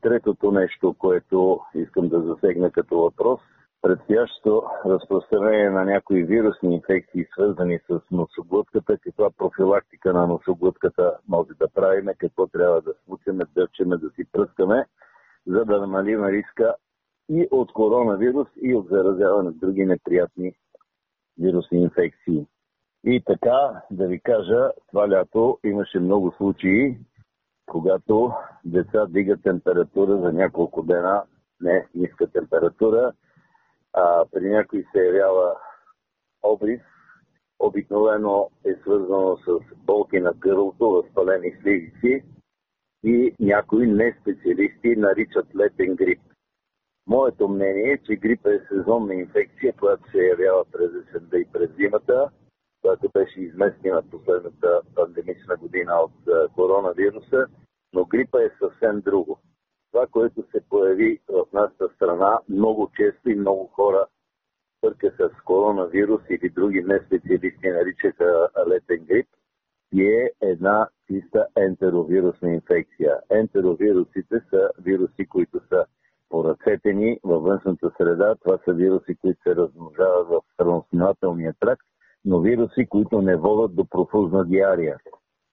третото 0.00 0.50
нещо, 0.50 0.94
което 0.98 1.60
искам 1.74 2.08
да 2.08 2.22
засегна 2.22 2.70
като 2.70 2.98
въпрос, 2.98 3.40
предстоящото 3.82 4.62
разпространение 4.86 5.70
на 5.70 5.84
някои 5.84 6.24
вирусни 6.24 6.74
инфекции, 6.74 7.26
свързани 7.32 7.78
с 7.90 8.00
носоглътката, 8.10 8.98
каква 8.98 9.30
профилактика 9.30 10.12
на 10.12 10.26
носоглътката 10.26 11.18
може 11.28 11.50
да 11.54 11.68
правим, 11.68 12.06
какво 12.18 12.46
трябва 12.46 12.82
да 12.82 12.94
случиме, 13.04 13.44
дърчеме, 13.54 13.96
да 13.96 14.10
си 14.10 14.24
пръскаме, 14.32 14.86
за 15.46 15.64
да 15.64 15.80
намалим 15.80 16.26
риска 16.26 16.74
и 17.28 17.48
от 17.50 17.72
коронавирус, 17.72 18.48
и 18.62 18.74
от 18.74 18.88
заразяване 18.88 19.50
с 19.50 19.54
други 19.54 19.84
неприятни 19.84 20.52
вирусни 21.38 21.82
инфекции. 21.82 22.46
И 23.04 23.22
така, 23.26 23.82
да 23.90 24.06
ви 24.06 24.20
кажа, 24.20 24.70
това 24.88 25.10
лято 25.10 25.58
имаше 25.64 25.98
много 25.98 26.32
случаи, 26.36 26.98
когато 27.66 28.32
деца 28.64 29.06
дигат 29.06 29.42
температура 29.42 30.18
за 30.18 30.32
няколко 30.32 30.82
дена, 30.82 31.22
не 31.60 31.86
ниска 31.94 32.26
температура, 32.26 33.12
а, 33.92 34.24
при 34.32 34.48
някой 34.48 34.86
се 34.92 34.98
явява 34.98 35.56
обрив. 36.42 36.80
Обикновено 37.58 38.50
е 38.64 38.74
свързано 38.74 39.36
с 39.36 39.74
болки 39.76 40.20
на 40.20 40.32
гърлото, 40.32 40.90
възпалени 40.90 41.52
слизици 41.62 42.24
и 43.04 43.34
някои 43.40 43.86
не 43.86 44.16
специалисти 44.20 44.96
наричат 44.96 45.56
летен 45.56 45.96
грип. 45.96 46.20
Моето 47.06 47.48
мнение 47.48 47.92
е, 47.92 47.98
че 47.98 48.16
грип 48.16 48.46
е 48.46 48.66
сезонна 48.68 49.14
инфекция, 49.14 49.72
която 49.72 50.10
се 50.10 50.18
явява 50.18 50.64
през 50.72 50.90
есента 50.94 51.38
и 51.38 51.46
през 51.52 51.70
зимата, 51.76 52.30
която 52.82 53.08
беше 53.12 53.40
изместена 53.40 54.02
последната 54.10 54.80
пандемична 54.94 55.56
година 55.56 55.92
от 55.94 56.52
коронавируса, 56.54 57.46
но 57.92 58.04
грипа 58.04 58.42
е 58.42 58.50
съвсем 58.58 59.00
друго 59.00 59.38
това, 59.92 60.06
което 60.06 60.42
се 60.50 60.60
появи 60.70 61.20
в 61.28 61.44
нашата 61.52 61.88
страна, 61.88 62.38
много 62.48 62.90
често 62.96 63.30
и 63.30 63.34
много 63.34 63.66
хора 63.66 64.06
пърка 64.80 65.12
с 65.18 65.42
коронавирус 65.44 66.20
или 66.30 66.50
други 66.50 66.82
неспециалисти 66.82 67.68
наричаха 67.68 68.48
летен 68.68 69.04
грип, 69.04 69.26
и 69.92 70.02
е 70.02 70.30
една 70.40 70.88
чиста 71.06 71.46
ентеровирусна 71.56 72.50
инфекция. 72.50 73.18
Ентеровирусите 73.30 74.40
са 74.50 74.70
вируси, 74.78 75.26
които 75.26 75.60
са 75.68 75.84
поръцетени 76.28 77.18
във 77.24 77.42
външната 77.42 77.90
среда. 77.98 78.34
Това 78.34 78.58
са 78.64 78.72
вируси, 78.72 79.14
които 79.14 79.42
се 79.42 79.56
размножават 79.56 80.28
в 80.28 80.40
храносмилателния 80.56 81.54
тракт, 81.60 81.86
но 82.24 82.40
вируси, 82.40 82.86
които 82.86 83.22
не 83.22 83.36
водят 83.36 83.74
до 83.74 83.84
профузна 83.84 84.44
диария. 84.44 84.98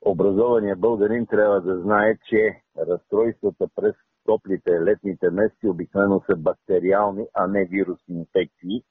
Образованият 0.02 0.80
българин 0.80 1.26
трябва 1.28 1.62
да 1.62 1.82
знае, 1.82 2.18
че 2.30 2.62
разстройствата 2.78 3.68
през 3.76 3.96
топлите 4.26 4.82
летните 4.82 5.30
месеци 5.30 5.68
обикновено 5.68 6.22
са 6.26 6.36
бактериални, 6.36 7.28
а 7.34 7.48
не 7.48 7.66
вирусни 7.66 8.16
инфекции, 8.16 8.84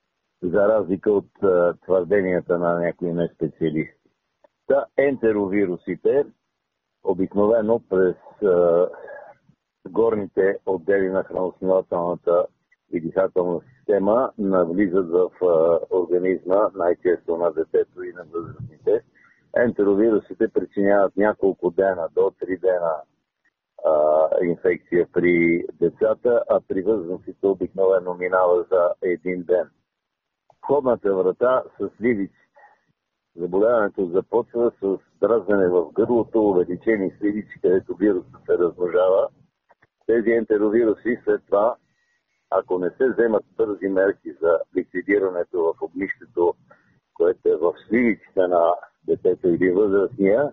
за 0.42 0.68
разлика 0.68 1.12
от 1.12 1.42
а, 1.42 1.75
твърденията 1.82 2.58
на 2.58 2.78
някои 2.78 3.12
неспециалисти. 3.12 4.11
Та 4.66 4.85
ентеровирусите 4.97 6.26
обикновено 7.04 7.80
през 7.88 8.16
а, 8.42 8.88
горните 9.88 10.58
отдели 10.66 11.08
на 11.08 11.25
храносмилателната 11.25 12.47
и 12.92 13.00
дихателна 13.00 13.61
система 13.76 14.32
навлизат 14.38 15.08
в 15.08 15.30
а, 15.42 15.78
организма, 15.97 16.70
най-често 16.75 17.37
на 17.37 17.52
детето 17.52 18.02
и 18.02 18.12
на 18.12 18.25
възрастните. 18.25 19.04
Ентеровирусите 19.56 20.49
причиняват 20.49 21.16
няколко 21.16 21.70
дена, 21.70 22.08
до 22.14 22.20
3 22.20 22.61
дена 22.61 22.92
а, 23.85 24.28
инфекция 24.42 25.06
при 25.12 25.64
децата, 25.80 26.44
а 26.50 26.61
при 26.68 26.82
възрастните 26.82 27.47
обикновено 27.47 28.14
минава 28.14 28.64
за 28.70 28.90
един 29.02 29.42
ден. 29.42 29.70
Входната 30.62 31.14
врата 31.14 31.62
с 31.80 31.90
ливици. 32.00 32.35
Заболяването 33.37 34.06
започва 34.06 34.73
с 34.82 34.99
дразнене 35.20 35.68
в 35.68 35.92
гърлото, 35.92 36.49
увеличени 36.49 37.12
сливици, 37.18 37.61
където 37.62 37.97
вирусът 37.97 38.44
се 38.47 38.58
размножава. 38.58 39.28
Тези 40.06 40.30
ентеровируси 40.30 41.18
след 41.25 41.42
това, 41.47 41.76
ако 42.50 42.78
не 42.78 42.90
се 42.90 43.11
вземат 43.11 43.44
бързи 43.56 43.88
мерки 43.88 44.32
за 44.40 44.58
ликвидирането 44.76 45.62
в 45.62 45.82
огнището, 45.82 46.54
което 47.14 47.49
е 47.49 47.56
в 47.56 47.73
сливиците 47.88 48.47
на 48.47 48.75
детето 49.06 49.49
или 49.49 49.70
възрастния, 49.70 50.52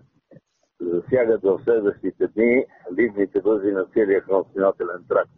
засягат 0.80 1.42
в 1.42 1.60
следващите 1.64 2.26
дни 2.26 2.66
ливните 2.98 3.40
възли 3.40 3.72
на 3.72 3.84
целия 3.84 4.20
храносминателен 4.20 5.04
тракт. 5.08 5.30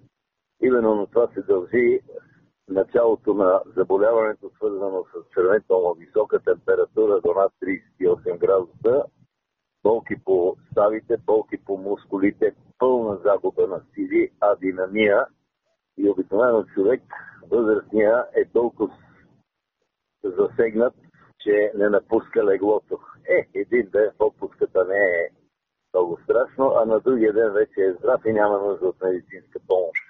Именно 0.63 0.95
на 0.95 1.07
това 1.07 1.29
се 1.35 1.43
дължи 1.43 2.01
началото 2.69 3.35
на 3.35 3.61
заболяването, 3.77 4.51
свързано 4.57 5.05
с 5.05 5.35
сравнително 5.35 5.95
висока 5.95 6.39
температура 6.41 7.21
до 7.21 7.35
над 7.35 7.53
38 8.01 8.39
градуса, 8.39 9.05
болки 9.83 10.15
по 10.25 10.57
ставите, 10.71 11.17
болки 11.17 11.57
по 11.65 11.77
мускулите, 11.77 12.55
пълна 12.79 13.17
загуба 13.25 13.67
на 13.67 13.81
сили, 13.95 14.31
адинамия 14.41 15.27
и 15.99 16.09
обикновено 16.09 16.65
човек, 16.65 17.03
възрастния 17.51 18.25
е 18.35 18.45
толкова 18.45 18.91
засегнат, 20.25 20.95
че 21.41 21.73
не 21.75 21.89
напуска 21.89 22.45
леглото. 22.45 22.99
Е, 23.29 23.49
един 23.55 23.91
ден 23.91 24.11
отпуската 24.19 24.85
не 24.85 24.97
е 24.97 25.29
много 25.95 26.19
страшно, 26.23 26.73
а 26.77 26.85
на 26.85 27.01
другия 27.01 27.33
ден 27.33 27.53
вече 27.53 27.81
е 27.81 27.93
здрав 27.93 28.21
и 28.27 28.33
няма 28.33 28.59
нужда 28.59 28.89
от 28.89 29.01
медицинска 29.03 29.61
помощ. 29.67 30.03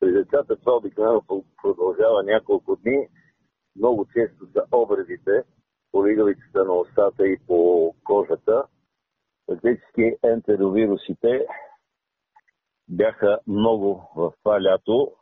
При 0.00 0.12
децата 0.12 0.56
това 0.56 0.76
обикновено 0.76 1.22
продължава 1.62 2.22
няколко 2.22 2.76
дни. 2.76 3.08
Много 3.76 4.06
често 4.12 4.52
са 4.52 4.64
обредите 4.72 5.42
по 5.92 6.06
лигавицата 6.06 6.64
на 6.64 6.74
устата 6.74 7.28
и 7.28 7.38
по 7.46 7.94
кожата. 8.04 8.64
Фактически 9.46 10.16
ентеровирусите 10.24 11.46
бяха 12.88 13.38
много 13.46 14.10
в 14.16 14.32
това 14.42 14.62
лято 14.62 15.12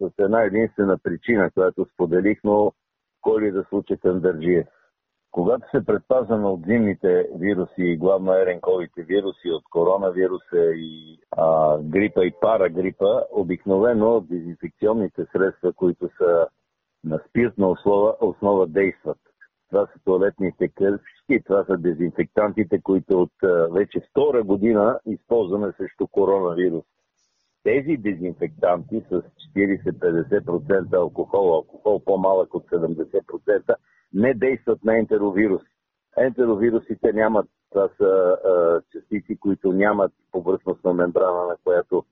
с 0.00 0.10
една 0.18 0.42
единствена 0.42 0.98
причина, 0.98 1.50
която 1.50 1.86
споделих, 1.94 2.38
но 2.44 2.72
кой 3.20 3.50
да 3.50 3.64
случи 3.68 3.96
Кандърджиев. 3.96 4.66
Когато 5.30 5.70
се 5.70 5.86
предпазваме 5.86 6.46
от 6.46 6.60
зимните 6.66 7.28
вируси, 7.34 7.96
главно 7.96 8.32
еренковите 8.32 9.02
вируси, 9.02 9.50
от 9.50 9.64
коронавируса 9.70 10.72
и 10.74 11.18
а, 11.36 11.78
грипа 11.78 12.24
и 12.24 12.32
парагрипа, 12.40 13.22
обикновено 13.32 14.20
дезинфекционните 14.20 15.26
средства, 15.32 15.72
които 15.72 16.08
са 16.18 16.46
на 17.04 17.20
спиртна 17.28 17.68
основа, 17.68 18.16
основа 18.20 18.66
действат. 18.66 19.18
Това 19.70 19.86
са 19.86 19.92
туалетните 20.04 20.68
кърпички, 20.68 21.44
това 21.46 21.64
са 21.64 21.76
дезинфектантите, 21.76 22.80
които 22.80 23.22
от 23.22 23.42
а, 23.42 23.68
вече 23.72 24.00
втора 24.10 24.42
година 24.42 25.00
използваме 25.06 25.72
срещу 25.76 26.06
коронавирус. 26.06 26.84
Тези 27.62 27.96
дезинфектанти 27.96 29.00
с 29.10 29.22
40-50% 29.56 30.96
алкохол, 30.96 31.54
алкохол 31.54 32.04
по-малък 32.04 32.54
от 32.54 32.66
70%, 32.66 33.74
не 34.12 34.34
действат 34.34 34.84
на 34.84 34.98
ентеровируси. 34.98 35.66
Ентеровирусите 36.16 37.12
нямат, 37.12 37.46
това 37.70 37.88
са 37.96 38.38
а, 38.44 38.80
частици, 38.92 39.38
които 39.40 39.72
нямат 39.72 40.12
повърхностна 40.32 40.92
мембрана, 40.92 41.46
на 41.46 41.56
която 41.64 42.04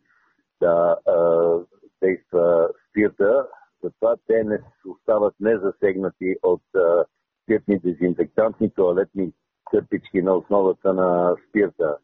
да 0.61 0.97
а, 1.07 1.59
действа 2.03 2.69
спирта, 2.89 3.47
затова 3.83 4.17
те 4.27 4.45
не 4.45 4.59
остават 4.87 5.35
незасегнати 5.41 6.37
от 6.43 6.63
а, 6.77 7.05
спиртни 7.43 7.79
дезинфектантни 7.79 8.71
туалетни 8.71 9.33
кърпички 9.71 10.23
на 10.23 10.35
основата 10.35 10.95
на 10.95 11.37
спирта. 11.49 11.97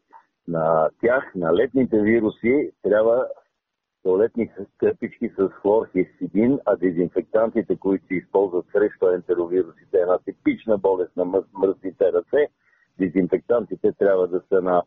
На 0.47 0.89
тях, 1.01 1.31
на 1.35 1.53
летните 1.55 2.01
вируси, 2.01 2.71
трябва 2.81 3.27
туалетни 4.03 4.51
кърпички 4.77 5.29
с 5.29 5.49
хлорхексидин, 5.49 6.59
а 6.65 6.75
дезинфектантите, 6.75 7.75
които 7.75 8.07
се 8.07 8.13
използват 8.13 8.65
срещу 8.71 9.09
ентеровирусите, 9.09 9.97
една 9.97 10.17
типична 10.17 10.77
болест 10.77 11.17
на 11.17 11.25
мръсните 11.53 12.13
ръце, 12.13 12.47
дезинфектантите 12.99 13.91
трябва 13.91 14.27
да 14.27 14.41
са 14.49 14.61
на 14.61 14.83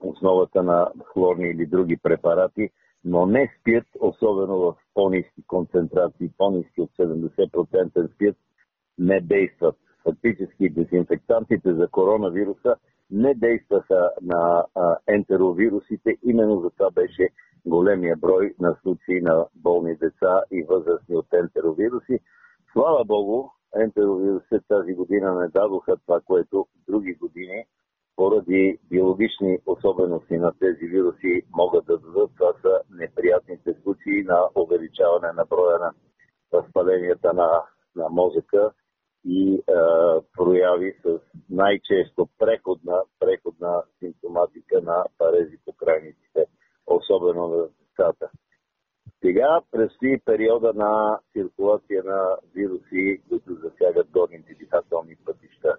основата 0.00 0.62
на 0.62 0.90
хлорни 1.12 1.48
или 1.48 1.66
други 1.66 1.96
препарати, 1.96 2.70
но 3.04 3.26
не 3.26 3.52
спирт, 3.60 3.86
особено 4.00 4.56
в 4.58 4.74
по-низки 4.94 5.42
концентрации, 5.46 6.30
по-низки 6.38 6.80
от 6.80 6.90
70% 6.90 8.14
спирт, 8.14 8.36
не 8.98 9.20
действат. 9.20 9.76
Фактически 10.02 10.70
дезинфектантите 10.70 11.74
за 11.74 11.88
коронавируса 11.88 12.76
не 13.10 13.34
действаха 13.34 14.10
на 14.22 14.64
а, 14.74 14.96
ентеровирусите, 15.06 16.16
именно 16.22 16.60
за 16.60 16.70
това 16.70 16.90
беше 16.90 17.28
големия 17.66 18.16
брой 18.16 18.54
на 18.60 18.76
случаи 18.82 19.20
на 19.20 19.46
болни 19.54 19.96
деца 19.96 20.42
и 20.50 20.62
възрастни 20.62 21.16
от 21.16 21.26
ентеровируси. 21.32 22.18
Слава 22.72 23.04
Богу, 23.04 23.48
ентеровирусите 23.76 24.60
тази 24.68 24.94
година 24.94 25.40
не 25.40 25.48
дадоха 25.48 25.96
това, 26.06 26.20
което 26.20 26.66
други 26.88 27.14
години 27.14 27.64
поради 28.16 28.78
биологични 28.90 29.58
особености 29.66 30.36
на 30.36 30.52
тези 30.58 30.86
вируси 30.86 31.42
могат 31.56 31.86
да 31.86 31.98
дадат. 31.98 32.30
Това 32.36 32.52
са 32.62 32.80
неприятните 32.90 33.74
случаи 33.82 34.22
на 34.24 34.48
увеличаване 34.54 35.32
на 35.32 35.44
броя 35.44 35.78
на 35.78 35.92
възпаленията 36.52 37.32
на, 37.32 37.62
на 37.96 38.08
мозъка 38.08 38.72
и 39.24 39.54
е, 39.54 39.62
прояви 40.36 40.94
с 41.02 41.20
най-често 41.50 42.28
преходна, 42.38 43.02
преходна 43.20 43.82
симптоматика 43.98 44.82
на 44.82 45.04
парези 45.18 45.56
по 45.64 45.72
крайниците 45.72 46.46
особено 46.86 47.48
на 47.48 47.68
децата. 47.80 48.30
Сега 49.20 49.60
предстои 49.70 50.20
периода 50.24 50.72
на 50.74 51.18
циркулация 51.32 52.02
на 52.04 52.36
вируси, 52.54 53.22
които 53.28 53.54
засягат 53.54 54.10
горните 54.10 54.54
дихателни 54.54 55.16
пътища. 55.24 55.76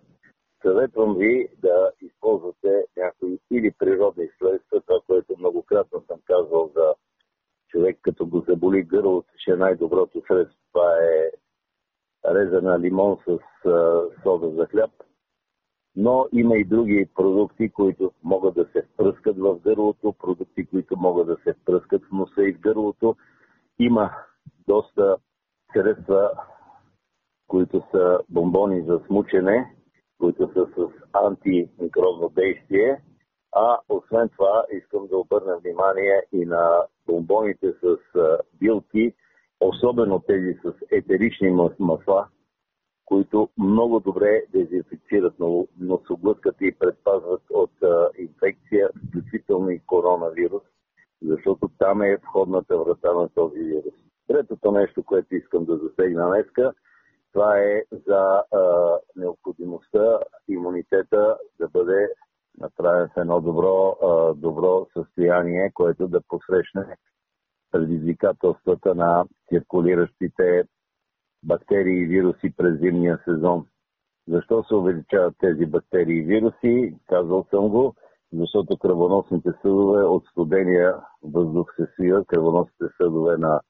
Съветвам 0.61 1.15
ви 1.17 1.47
да 1.57 1.91
използвате 2.01 2.85
някои 2.97 3.39
или 3.51 3.71
природни 3.71 4.29
средства, 4.39 4.81
това, 4.81 4.99
което 5.07 5.35
многократно 5.37 6.03
съм 6.07 6.19
казвал 6.25 6.71
за 6.75 6.93
човек, 7.69 7.97
като 8.01 8.25
го 8.25 8.39
заболи 8.39 8.83
гърлото, 8.83 9.33
че 9.45 9.51
е 9.51 9.55
най-доброто 9.55 10.21
средство. 10.27 10.59
Това 10.73 10.97
е 10.97 11.31
резана 12.33 12.79
лимон 12.79 13.17
с 13.27 13.39
сода 14.23 14.49
за 14.49 14.65
хляб– 14.65 14.91
но 15.97 16.27
има 16.31 16.57
и 16.57 16.63
други 16.63 17.09
продукти, 17.15 17.69
които 17.69 18.11
могат 18.23 18.55
да 18.55 18.65
се 18.65 18.81
впръскат 18.81 19.37
в 19.37 19.59
гърлото, 19.59 20.13
продукти, 20.19 20.65
които 20.65 20.97
могат 20.97 21.27
да 21.27 21.37
се 21.43 21.53
впръскат 21.53 22.03
в 22.05 22.11
носа 22.11 22.43
и 22.43 22.53
в 22.53 22.59
гърлото. 22.59 23.15
Има 23.79 24.11
доста 24.67 25.17
средства, 25.73 26.31
които 27.47 27.83
са 27.91 28.19
бомбони 28.29 28.81
за 28.81 29.01
смучене, 29.07 29.75
които 30.19 30.49
са 30.53 30.67
с 30.75 30.89
антимикробно 31.13 32.29
действие. 32.29 33.01
А 33.55 33.77
освен 33.89 34.29
това 34.29 34.63
искам 34.71 35.07
да 35.07 35.17
обърна 35.17 35.57
внимание 35.57 36.23
и 36.31 36.45
на 36.45 36.83
бомбоните 37.07 37.73
с 37.83 37.97
билки, 38.59 39.13
особено 39.61 40.19
тези 40.19 40.57
с 40.63 40.73
етерични 40.91 41.49
масла, 41.79 42.27
които 43.07 43.49
много 43.57 43.99
добре 43.99 44.43
дезинфекцират 44.53 45.33
носоглътката 45.79 46.65
и 46.65 46.75
предпазват 46.79 47.41
от 47.49 47.83
а, 47.83 48.09
инфекция, 48.17 48.89
включително 49.07 49.69
и 49.69 49.81
коронавирус, 49.85 50.63
защото 51.21 51.69
там 51.77 52.01
е 52.01 52.17
входната 52.17 52.77
врата 52.77 53.13
на 53.13 53.29
този 53.29 53.59
вирус. 53.59 53.93
Третото 54.27 54.71
нещо, 54.71 55.03
което 55.03 55.35
искам 55.35 55.65
да 55.65 55.77
засегна 55.77 56.27
днеска, 56.27 56.73
това 57.33 57.59
е 57.59 57.83
за 57.91 58.43
а, 58.51 58.97
необходимостта 59.15 60.19
имунитета 60.47 61.37
да 61.59 61.67
бъде 61.67 62.09
направен 62.59 63.07
в 63.07 63.17
едно 63.17 63.41
добро, 63.41 63.97
а, 64.03 64.33
добро 64.33 64.87
състояние, 64.93 65.71
което 65.73 66.07
да 66.07 66.21
посрещне 66.27 66.97
предизвикателствата 67.71 68.95
на 68.95 69.25
циркулиращите 69.49 70.63
бактерии 71.47 72.03
и 72.03 72.05
вируси 72.05 72.53
през 72.57 72.79
зимния 72.79 73.19
сезон. 73.25 73.65
Защо 74.27 74.63
се 74.63 74.75
увеличават 74.75 75.35
тези 75.39 75.65
бактерии 75.65 76.19
и 76.19 76.23
вируси? 76.23 76.95
Казал 77.07 77.45
съм 77.49 77.69
го, 77.69 77.95
защото 78.33 78.77
кръвоносните 78.77 79.49
съдове 79.61 80.03
от 80.03 80.25
студения 80.31 80.95
въздух 81.23 81.75
се 81.75 81.87
свиват, 81.95 82.27
кръвоносните 82.27 82.85
съдове 82.97 83.37
на 83.37 83.61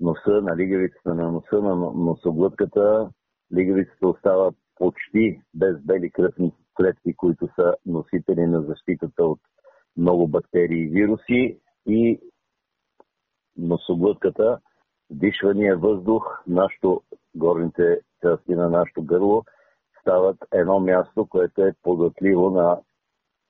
носа, 0.00 0.42
на 0.42 0.56
лигавицата 0.56 1.14
на 1.14 1.32
носа, 1.32 1.62
на 1.62 1.76
носоглътката. 1.76 3.10
Лигавицата 3.54 4.08
остава 4.08 4.50
почти 4.76 5.42
без 5.54 5.80
бели 5.84 6.10
кръвни 6.10 6.52
клетки, 6.76 7.14
които 7.16 7.48
са 7.56 7.74
носители 7.86 8.46
на 8.46 8.62
защитата 8.62 9.24
от 9.24 9.40
много 9.96 10.28
бактерии 10.28 10.84
и 10.84 10.88
вируси 10.88 11.60
и 11.86 12.20
носоглътката, 13.56 14.58
дишвания 15.10 15.76
въздух, 15.76 16.42
нашото, 16.46 17.02
горните 17.34 18.00
части 18.22 18.54
на 18.54 18.68
нашето 18.68 19.02
гърло 19.02 19.44
стават 20.00 20.36
едно 20.52 20.80
място, 20.80 21.26
което 21.26 21.62
е 21.62 21.74
податливо 21.82 22.50
на 22.50 22.78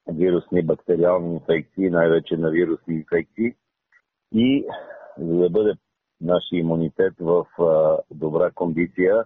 вирусни 0.09 0.63
бактериални 0.63 1.35
инфекции, 1.35 1.91
най-вече 1.91 2.37
на 2.37 2.51
вирусни 2.51 2.95
инфекции. 2.95 3.55
И 4.35 4.67
за 5.19 5.37
да 5.37 5.51
бъде 5.51 5.73
нашия 6.21 6.59
имунитет 6.59 7.15
в 7.21 7.47
а, 7.59 7.99
добра 8.11 8.51
кондиция, 8.51 9.25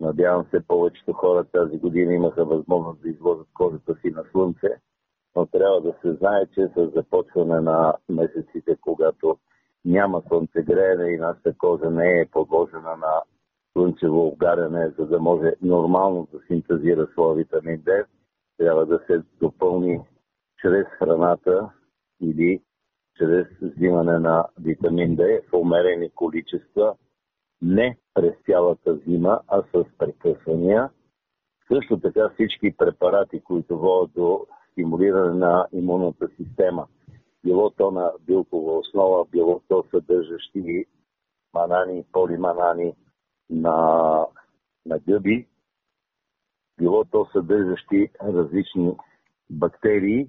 надявам 0.00 0.46
се 0.50 0.66
повечето 0.66 1.12
хора 1.12 1.44
тази 1.44 1.78
година 1.78 2.14
имаха 2.14 2.44
възможност 2.44 3.02
да 3.02 3.08
изложат 3.08 3.46
кожата 3.54 3.94
си 3.94 4.10
на 4.10 4.24
слънце, 4.32 4.68
но 5.36 5.46
трябва 5.46 5.80
да 5.80 5.94
се 6.02 6.12
знае, 6.12 6.46
че 6.54 6.68
с 6.68 6.90
започване 6.94 7.60
на 7.60 7.94
месеците, 8.08 8.76
когато 8.80 9.38
няма 9.90 10.22
слънцегреене 10.28 11.10
и 11.10 11.18
нашата 11.18 11.54
кожа 11.58 11.90
не 11.90 12.20
е 12.20 12.28
подложена 12.32 12.96
на 12.96 13.22
слънчево 13.72 14.26
обгаряне, 14.26 14.92
за 14.98 15.06
да 15.06 15.18
може 15.18 15.52
нормално 15.62 16.28
да 16.32 16.40
синтезира 16.46 17.06
своя 17.06 17.34
витамин 17.34 17.78
D, 17.78 18.04
трябва 18.58 18.86
да 18.86 19.00
се 19.06 19.22
допълни 19.40 20.00
чрез 20.62 20.86
храната 20.86 21.70
или 22.20 22.60
чрез 23.18 23.46
взимане 23.62 24.18
на 24.18 24.46
витамин 24.60 25.16
D 25.16 25.48
в 25.48 25.52
умерени 25.52 26.10
количества, 26.10 26.94
не 27.62 27.96
през 28.14 28.34
цялата 28.46 28.96
зима, 28.96 29.40
а 29.48 29.62
с 29.62 29.84
прекъсвания. 29.98 30.90
Също 31.72 32.00
така 32.00 32.28
всички 32.34 32.76
препарати, 32.76 33.40
които 33.40 33.78
водят 33.78 34.14
до 34.14 34.46
стимулиране 34.72 35.34
на 35.34 35.66
имунната 35.72 36.28
система, 36.36 36.86
било 37.44 37.70
то 37.70 37.90
на 37.90 38.12
билкова 38.20 38.78
основа, 38.78 39.24
било 39.24 39.60
то 39.68 39.84
съдържащи 39.90 40.86
манани, 41.54 42.04
полиманани 42.12 42.94
на, 43.50 44.26
на 44.86 44.98
гъби, 44.98 45.46
било 46.78 47.04
то 47.04 47.26
съдържащи 47.32 48.08
различни 48.22 48.96
бактерии, 49.50 50.28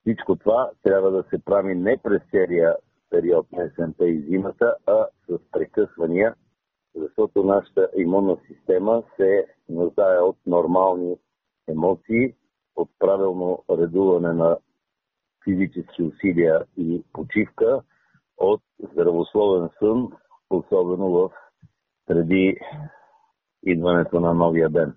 всичко 0.00 0.36
това 0.36 0.70
трябва 0.82 1.10
да 1.10 1.24
се 1.30 1.44
прави 1.44 1.74
не 1.74 1.96
през 2.02 2.22
целия 2.30 2.76
период 3.10 3.52
на 3.52 3.64
есента 3.64 4.08
и 4.08 4.22
зимата, 4.22 4.76
а 4.86 5.06
с 5.28 5.38
прекъсвания, 5.52 6.34
защото 6.94 7.44
нашата 7.44 7.88
имунна 7.96 8.36
система 8.46 9.02
се 9.16 9.46
нуждае 9.68 10.18
от 10.18 10.36
нормални 10.46 11.16
емоции, 11.68 12.34
от 12.76 12.90
правилно 12.98 13.64
редуване 13.70 14.32
на 14.32 14.58
физически 15.44 16.02
усилия 16.02 16.64
и 16.76 17.04
почивка, 17.12 17.80
от 18.40 18.62
здравословен 18.92 19.68
сън, 19.78 20.08
особено 20.50 21.10
в 21.10 21.30
преди 22.06 22.58
идването 23.66 24.20
на 24.20 24.34
новия 24.34 24.68
ден. 24.68 24.94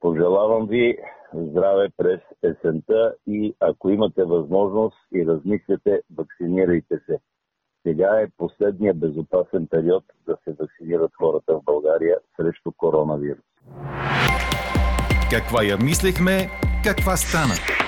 Пожелавам 0.00 0.66
ви 0.66 0.98
здраве 1.34 1.88
през 1.96 2.20
есента 2.42 3.14
и 3.26 3.54
ако 3.60 3.90
имате 3.90 4.24
възможност 4.24 4.96
и 5.14 5.26
размислете, 5.26 6.00
вакцинирайте 6.16 6.98
се. 7.06 7.18
Сега 7.82 8.20
е 8.20 8.30
последния 8.36 8.94
безопасен 8.94 9.66
период 9.70 10.04
да 10.26 10.36
се 10.44 10.52
вакцинират 10.52 11.10
хората 11.14 11.54
в 11.54 11.64
България 11.64 12.18
срещу 12.36 12.72
коронавирус. 12.76 13.44
Каква 15.30 15.64
я 15.64 15.76
мислехме, 15.76 16.48
каква 16.84 17.16
стана? 17.16 17.79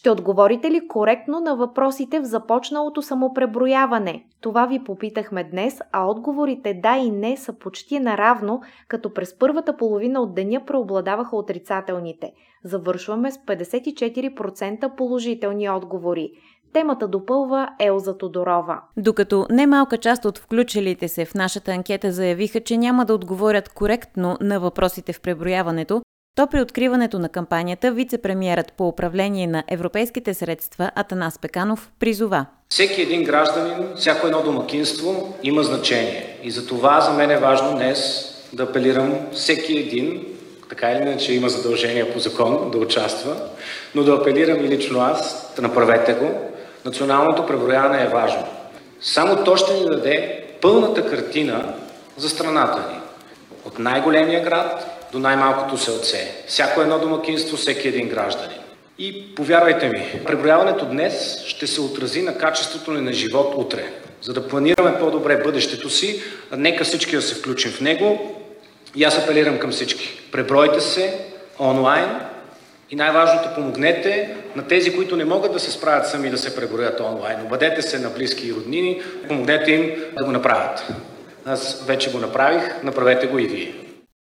Ще 0.00 0.10
отговорите 0.10 0.70
ли 0.70 0.88
коректно 0.88 1.40
на 1.40 1.56
въпросите 1.56 2.20
в 2.20 2.24
започналото 2.24 3.02
самопреброяване? 3.02 4.24
Това 4.40 4.66
ви 4.66 4.84
попитахме 4.84 5.44
днес, 5.44 5.80
а 5.92 6.06
отговорите 6.06 6.74
да 6.82 6.96
и 6.96 7.10
не 7.10 7.36
са 7.36 7.52
почти 7.52 8.00
наравно, 8.00 8.60
като 8.88 9.14
през 9.14 9.38
първата 9.38 9.76
половина 9.76 10.20
от 10.20 10.34
деня 10.34 10.60
преобладаваха 10.66 11.36
отрицателните. 11.36 12.32
Завършваме 12.64 13.30
с 13.30 13.38
54% 13.38 14.96
положителни 14.96 15.70
отговори. 15.70 16.30
Темата 16.72 17.08
допълва 17.08 17.68
Елза 17.78 18.18
Тодорова. 18.18 18.80
Докато 18.96 19.46
немалка 19.50 19.98
част 19.98 20.24
от 20.24 20.38
включилите 20.38 21.08
се 21.08 21.24
в 21.24 21.34
нашата 21.34 21.70
анкета 21.70 22.12
заявиха, 22.12 22.60
че 22.60 22.76
няма 22.76 23.04
да 23.04 23.14
отговорят 23.14 23.68
коректно 23.68 24.36
на 24.40 24.60
въпросите 24.60 25.12
в 25.12 25.20
преброяването, 25.20 26.02
то 26.40 26.46
при 26.46 26.60
откриването 26.60 27.18
на 27.18 27.28
кампанията 27.28 27.92
вице-премьерът 27.92 28.72
по 28.76 28.88
управление 28.88 29.46
на 29.46 29.64
европейските 29.68 30.34
средства 30.34 30.90
Атанас 30.94 31.38
Пеканов 31.38 31.90
призова. 31.98 32.46
Всеки 32.68 33.02
един 33.02 33.24
гражданин, 33.24 33.88
всяко 33.96 34.26
едно 34.26 34.42
домакинство 34.42 35.34
има 35.42 35.62
значение. 35.62 36.38
И 36.42 36.50
за 36.50 36.66
това 36.66 37.00
за 37.00 37.12
мен 37.12 37.30
е 37.30 37.36
важно 37.36 37.72
днес 37.72 38.24
да 38.52 38.62
апелирам 38.62 39.18
всеки 39.32 39.78
един, 39.78 40.26
така 40.68 40.90
или 40.90 41.02
иначе 41.02 41.34
има 41.34 41.48
задължение 41.48 42.12
по 42.12 42.18
закон 42.18 42.70
да 42.70 42.78
участва, 42.78 43.36
но 43.94 44.02
да 44.02 44.12
апелирам 44.12 44.64
и 44.64 44.68
лично 44.68 45.00
аз, 45.00 45.52
да 45.56 45.62
направете 45.62 46.12
го. 46.12 46.30
Националното 46.84 47.46
преброяване 47.46 48.02
е 48.02 48.08
важно. 48.08 48.44
Само 49.00 49.44
то 49.44 49.56
ще 49.56 49.74
ни 49.74 49.84
даде 49.84 50.44
пълната 50.60 51.10
картина 51.10 51.74
за 52.16 52.28
страната 52.28 52.92
ни. 52.92 52.99
От 53.64 53.78
най-големия 53.78 54.42
град 54.42 55.00
до 55.12 55.18
най-малкото 55.18 55.78
селце. 55.78 56.34
Всяко 56.46 56.80
едно 56.80 56.98
домакинство, 56.98 57.56
всеки 57.56 57.88
един 57.88 58.08
гражданин. 58.08 58.58
И 58.98 59.34
повярвайте 59.34 59.88
ми, 59.88 60.22
преброяването 60.26 60.84
днес 60.84 61.44
ще 61.46 61.66
се 61.66 61.80
отрази 61.80 62.22
на 62.22 62.38
качеството 62.38 62.92
ни 62.92 63.00
на 63.00 63.12
живот 63.12 63.54
утре. 63.56 63.92
За 64.22 64.32
да 64.32 64.48
планираме 64.48 64.98
по-добре 64.98 65.36
бъдещето 65.36 65.90
си, 65.90 66.22
нека 66.56 66.84
всички 66.84 67.16
да 67.16 67.22
се 67.22 67.34
включим 67.34 67.70
в 67.70 67.80
него. 67.80 68.36
И 68.96 69.04
аз 69.04 69.18
апелирам 69.18 69.58
към 69.58 69.70
всички. 69.70 70.20
Пребройте 70.32 70.80
се 70.80 71.18
онлайн 71.60 72.20
и 72.90 72.96
най-важното 72.96 73.54
помогнете 73.54 74.36
на 74.56 74.66
тези, 74.66 74.96
които 74.96 75.16
не 75.16 75.24
могат 75.24 75.52
да 75.52 75.60
се 75.60 75.70
справят 75.70 76.06
сами 76.06 76.30
да 76.30 76.38
се 76.38 76.56
преброят 76.56 77.00
онлайн. 77.00 77.42
Обадете 77.42 77.82
се 77.82 77.98
на 77.98 78.10
близки 78.10 78.48
и 78.48 78.52
роднини, 78.52 79.02
помогнете 79.28 79.72
им 79.72 79.92
да 80.18 80.24
го 80.24 80.30
направят. 80.30 80.86
Аз 81.52 81.86
вече 81.86 82.12
го 82.12 82.18
направих, 82.18 82.82
направете 82.84 83.26
го 83.26 83.38
и 83.38 83.46
вие. 83.46 83.72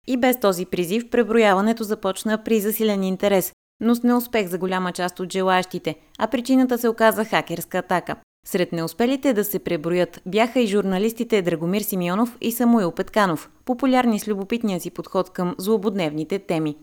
И 0.07 0.16
без 0.16 0.40
този 0.40 0.66
призив 0.66 1.11
преброяването 1.11 1.85
започна 1.85 2.44
при 2.44 2.61
засилен 2.61 3.03
интерес, 3.03 3.53
но 3.81 3.94
с 3.94 4.03
неуспех 4.03 4.46
за 4.46 4.59
голяма 4.59 4.92
част 4.92 5.20
от 5.20 5.33
желаящите, 5.33 5.94
а 6.18 6.27
причината 6.27 6.79
се 6.79 6.88
оказа 6.88 7.24
хакерска 7.24 7.79
атака. 7.79 8.16
Сред 8.46 8.72
неуспелите 8.72 9.33
да 9.33 9.44
се 9.44 9.64
преброят 9.64 10.22
бяха 10.27 10.61
и 10.61 10.66
журналистите 10.66 11.42
Драгомир 11.42 11.81
Симеонов 11.81 12.38
и 12.40 12.53
Самуил 12.53 12.92
Петканов, 12.92 13.50
популярни 13.64 14.18
с 14.18 14.29
любопитния 14.29 14.81
си 14.81 14.94
подход 14.94 15.31
към 15.31 15.55
злободневните 15.59 16.38
теми. 16.38 16.77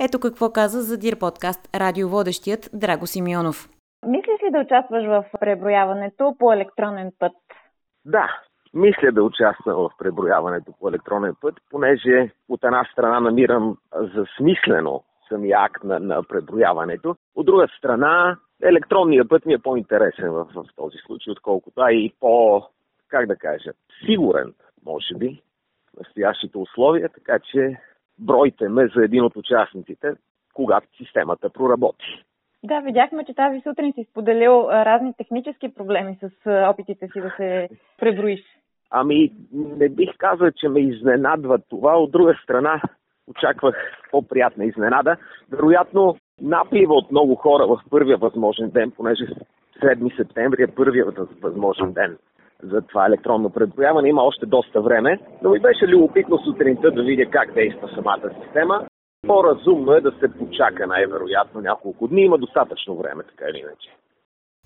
Ето 0.00 0.20
какво 0.20 0.50
каза 0.50 0.82
за 0.82 0.98
Дир 0.98 1.18
подкаст 1.18 1.68
радиоводещият 1.74 2.70
Драго 2.72 3.06
Симеонов. 3.06 3.68
Мислиш 4.06 4.42
ли 4.46 4.50
да 4.50 4.58
участваш 4.58 5.04
в 5.06 5.24
преброяването 5.40 6.36
по 6.38 6.52
електронен 6.52 7.10
път? 7.18 7.32
Да, 8.04 8.28
мисля 8.74 9.12
да 9.12 9.22
участвам 9.22 9.76
в 9.76 9.90
преброяването 9.98 10.72
по 10.80 10.88
електронен 10.88 11.34
път, 11.40 11.54
понеже 11.70 12.30
от 12.48 12.64
една 12.64 12.84
страна 12.92 13.20
намирам 13.20 13.76
за 13.92 14.26
смислено 14.36 15.04
самия 15.28 15.58
акт 15.60 15.84
на, 15.84 15.98
на 15.98 16.22
преброяването. 16.22 17.16
От 17.34 17.46
друга 17.46 17.66
страна, 17.78 18.36
електронният 18.62 19.28
път 19.28 19.46
ми 19.46 19.52
е 19.52 19.58
по-интересен 19.58 20.30
в, 20.30 20.44
в 20.54 20.64
този 20.76 20.96
случай, 21.06 21.30
отколкото 21.30 21.80
а 21.80 21.92
и 21.92 22.12
по, 22.20 22.62
как 23.08 23.26
да 23.26 23.36
кажа, 23.36 23.70
сигурен, 24.06 24.54
може 24.86 25.14
би, 25.14 25.42
в 25.94 25.98
настоящите 25.98 26.58
условия, 26.58 27.08
така 27.08 27.38
че 27.38 27.76
бройте 28.18 28.68
ме 28.68 28.88
за 28.96 29.04
един 29.04 29.24
от 29.24 29.36
участниците, 29.36 30.12
когато 30.54 30.86
системата 30.96 31.50
проработи. 31.50 32.24
Да, 32.64 32.80
видяхме, 32.80 33.24
че 33.24 33.34
тази 33.34 33.60
сутрин 33.60 33.92
си 33.92 34.06
споделил 34.10 34.68
разни 34.70 35.14
технически 35.18 35.74
проблеми 35.74 36.18
с 36.20 36.30
опитите 36.70 37.08
си 37.08 37.20
да 37.20 37.34
се 37.36 37.68
преброиш. 37.98 38.40
Ами, 38.94 39.32
не 39.52 39.88
бих 39.88 40.10
казал, 40.18 40.50
че 40.56 40.68
ме 40.68 40.80
изненадва 40.80 41.58
това. 41.70 41.96
От 41.96 42.10
друга 42.10 42.34
страна, 42.42 42.80
очаквах 43.26 43.76
по-приятна 44.10 44.64
изненада. 44.64 45.16
Вероятно, 45.50 46.16
наплива 46.40 46.94
от 46.94 47.10
много 47.10 47.34
хора 47.34 47.66
в 47.66 47.80
първия 47.90 48.16
възможен 48.16 48.70
ден, 48.70 48.90
понеже 48.90 49.24
7 49.82 50.16
септември 50.16 50.62
е 50.62 50.66
първият 50.66 51.18
възможен 51.42 51.92
ден 51.92 52.18
за 52.62 52.80
това 52.82 53.06
електронно 53.06 53.50
предброяване. 53.50 54.08
Има 54.08 54.22
още 54.22 54.46
доста 54.46 54.80
време, 54.80 55.18
но 55.42 55.50
ми 55.50 55.60
беше 55.60 55.86
любопитно 55.86 56.38
сутринта 56.38 56.90
да 56.90 57.02
видя 57.02 57.30
как 57.30 57.54
действа 57.54 57.88
самата 57.94 58.30
система. 58.42 58.86
По-разумно 59.26 59.92
е 59.92 60.00
да 60.00 60.10
се 60.10 60.38
почака 60.38 60.86
най-вероятно 60.86 61.60
няколко 61.60 62.08
дни. 62.08 62.22
Има 62.22 62.38
достатъчно 62.38 62.96
време, 62.96 63.22
така 63.22 63.44
или 63.50 63.58
иначе. 63.58 63.90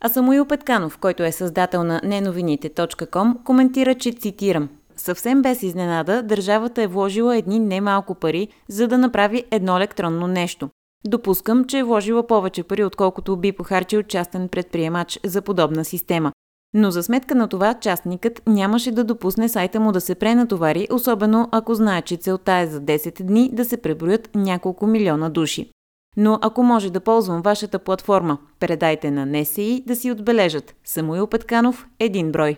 А 0.01 0.09
Самуил 0.09 0.45
Петканов, 0.45 0.99
който 0.99 1.23
е 1.23 1.33
създател 1.33 1.85
на 1.85 2.01
неновините.com, 2.05 3.43
коментира, 3.45 3.95
че 3.95 4.13
цитирам 4.13 4.69
съвсем 4.97 5.43
без 5.43 5.63
изненада, 5.63 6.23
държавата 6.23 6.83
е 6.83 6.87
вложила 6.87 7.37
едни 7.37 7.59
немалко 7.59 8.15
пари, 8.15 8.49
за 8.69 8.89
да 8.89 8.99
направи 8.99 9.45
едно 9.51 9.77
електронно 9.77 10.27
нещо. 10.27 10.69
Допускам, 11.07 11.65
че 11.65 11.79
е 11.79 11.85
вложила 11.85 12.27
повече 12.27 12.63
пари, 12.63 12.85
отколкото 12.85 13.37
би 13.37 13.53
похарчил 13.53 14.03
частен 14.03 14.49
предприемач 14.49 15.21
за 15.25 15.43
подобна 15.43 15.85
система. 15.85 16.33
Но 16.75 16.91
за 16.91 17.03
сметка 17.03 17.35
на 17.35 17.49
това, 17.49 17.75
частникът 17.75 18.43
нямаше 18.47 18.93
да 18.93 19.05
допусне 19.05 19.49
сайта 19.49 19.81
му 19.81 19.93
да 19.93 20.01
се 20.01 20.15
пренатовари, 20.15 20.89
особено 20.91 21.49
ако 21.53 21.75
знае, 21.75 22.03
че 22.03 22.17
целта 22.17 22.53
е 22.53 22.67
за 22.67 22.81
10 22.81 23.23
дни 23.23 23.51
да 23.53 23.65
се 23.65 23.77
преброят 23.77 24.31
няколко 24.35 24.87
милиона 24.87 25.29
души. 25.29 25.71
Но 26.17 26.39
ако 26.43 26.63
може 26.63 26.91
да 26.91 27.01
ползвам 27.01 27.43
вашата 27.43 27.79
платформа, 27.79 28.39
предайте 28.61 29.11
на 29.11 29.27
НСИ 29.27 29.83
да 29.87 29.97
си 29.97 30.11
отбележат 30.11 30.75
Самуил 30.85 31.27
Петканов– 31.27 31.87
един 31.99 32.33
брой. 32.33 32.57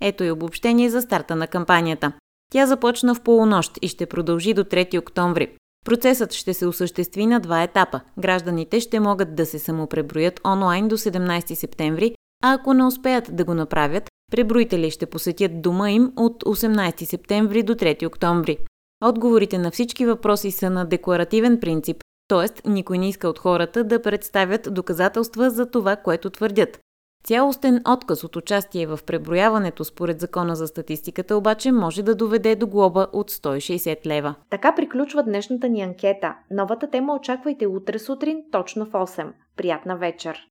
Ето 0.00 0.24
и 0.24 0.30
обобщение 0.30 0.90
за 0.90 1.02
старта 1.02 1.36
на 1.36 1.46
кампанията. 1.46 2.12
Тя 2.52 2.66
започна 2.66 3.14
в 3.14 3.20
полунощ 3.20 3.78
и 3.82 3.88
ще 3.88 4.06
продължи 4.06 4.54
до 4.54 4.64
3 4.64 4.98
октомври. 4.98 5.56
Процесът 5.86 6.32
ще 6.32 6.54
се 6.54 6.66
осъществи 6.66 7.26
на 7.26 7.40
два 7.40 7.62
етапа. 7.62 8.00
Гражданите 8.18 8.80
ще 8.80 9.00
могат 9.00 9.34
да 9.34 9.46
се 9.46 9.58
самопреброят 9.58 10.40
онлайн 10.46 10.88
до 10.88 10.96
17 10.96 11.54
септември, 11.54 12.14
а 12.42 12.54
ако 12.54 12.74
не 12.74 12.84
успеят 12.84 13.36
да 13.36 13.44
го 13.44 13.54
направят, 13.54 14.10
преброители 14.32 14.90
ще 14.90 15.06
посетят 15.06 15.62
дома 15.62 15.90
им 15.90 16.12
от 16.16 16.44
18 16.44 17.04
септември 17.04 17.62
до 17.62 17.74
3 17.74 18.06
октомври. 18.06 18.58
Отговорите 19.04 19.58
на 19.58 19.70
всички 19.70 20.06
въпроси 20.06 20.50
са 20.50 20.70
на 20.70 20.84
декларативен 20.84 21.60
принцип, 21.60 21.96
т.е. 22.28 22.68
никой 22.70 22.98
не 22.98 23.08
иска 23.08 23.28
от 23.28 23.38
хората 23.38 23.84
да 23.84 24.02
представят 24.02 24.74
доказателства 24.74 25.50
за 25.50 25.70
това, 25.70 25.96
което 25.96 26.30
твърдят. 26.30 26.80
Цялостен 27.24 27.82
отказ 27.88 28.24
от 28.24 28.36
участие 28.36 28.86
в 28.86 28.98
преброяването 29.06 29.84
според 29.84 30.20
закона 30.20 30.56
за 30.56 30.66
статистиката 30.66 31.36
обаче 31.36 31.72
може 31.72 32.02
да 32.02 32.14
доведе 32.14 32.56
до 32.56 32.66
глоба 32.66 33.06
от 33.12 33.30
160 33.30 34.06
лева. 34.06 34.34
Така 34.50 34.74
приключва 34.74 35.22
днешната 35.22 35.68
ни 35.68 35.82
анкета. 35.82 36.34
Новата 36.50 36.90
тема 36.90 37.14
очаквайте 37.14 37.66
утре 37.66 37.98
сутрин 37.98 38.38
точно 38.52 38.86
в 38.86 38.90
8. 38.90 39.32
Приятна 39.56 39.96
вечер! 39.96 40.48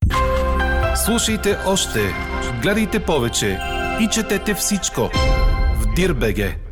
Слушайте 1.05 1.57
още, 1.67 1.99
гледайте 2.61 3.03
повече 3.03 3.59
и 4.01 4.07
четете 4.07 4.53
всичко 4.53 5.01
в 5.81 5.95
Дирбеге. 5.95 6.66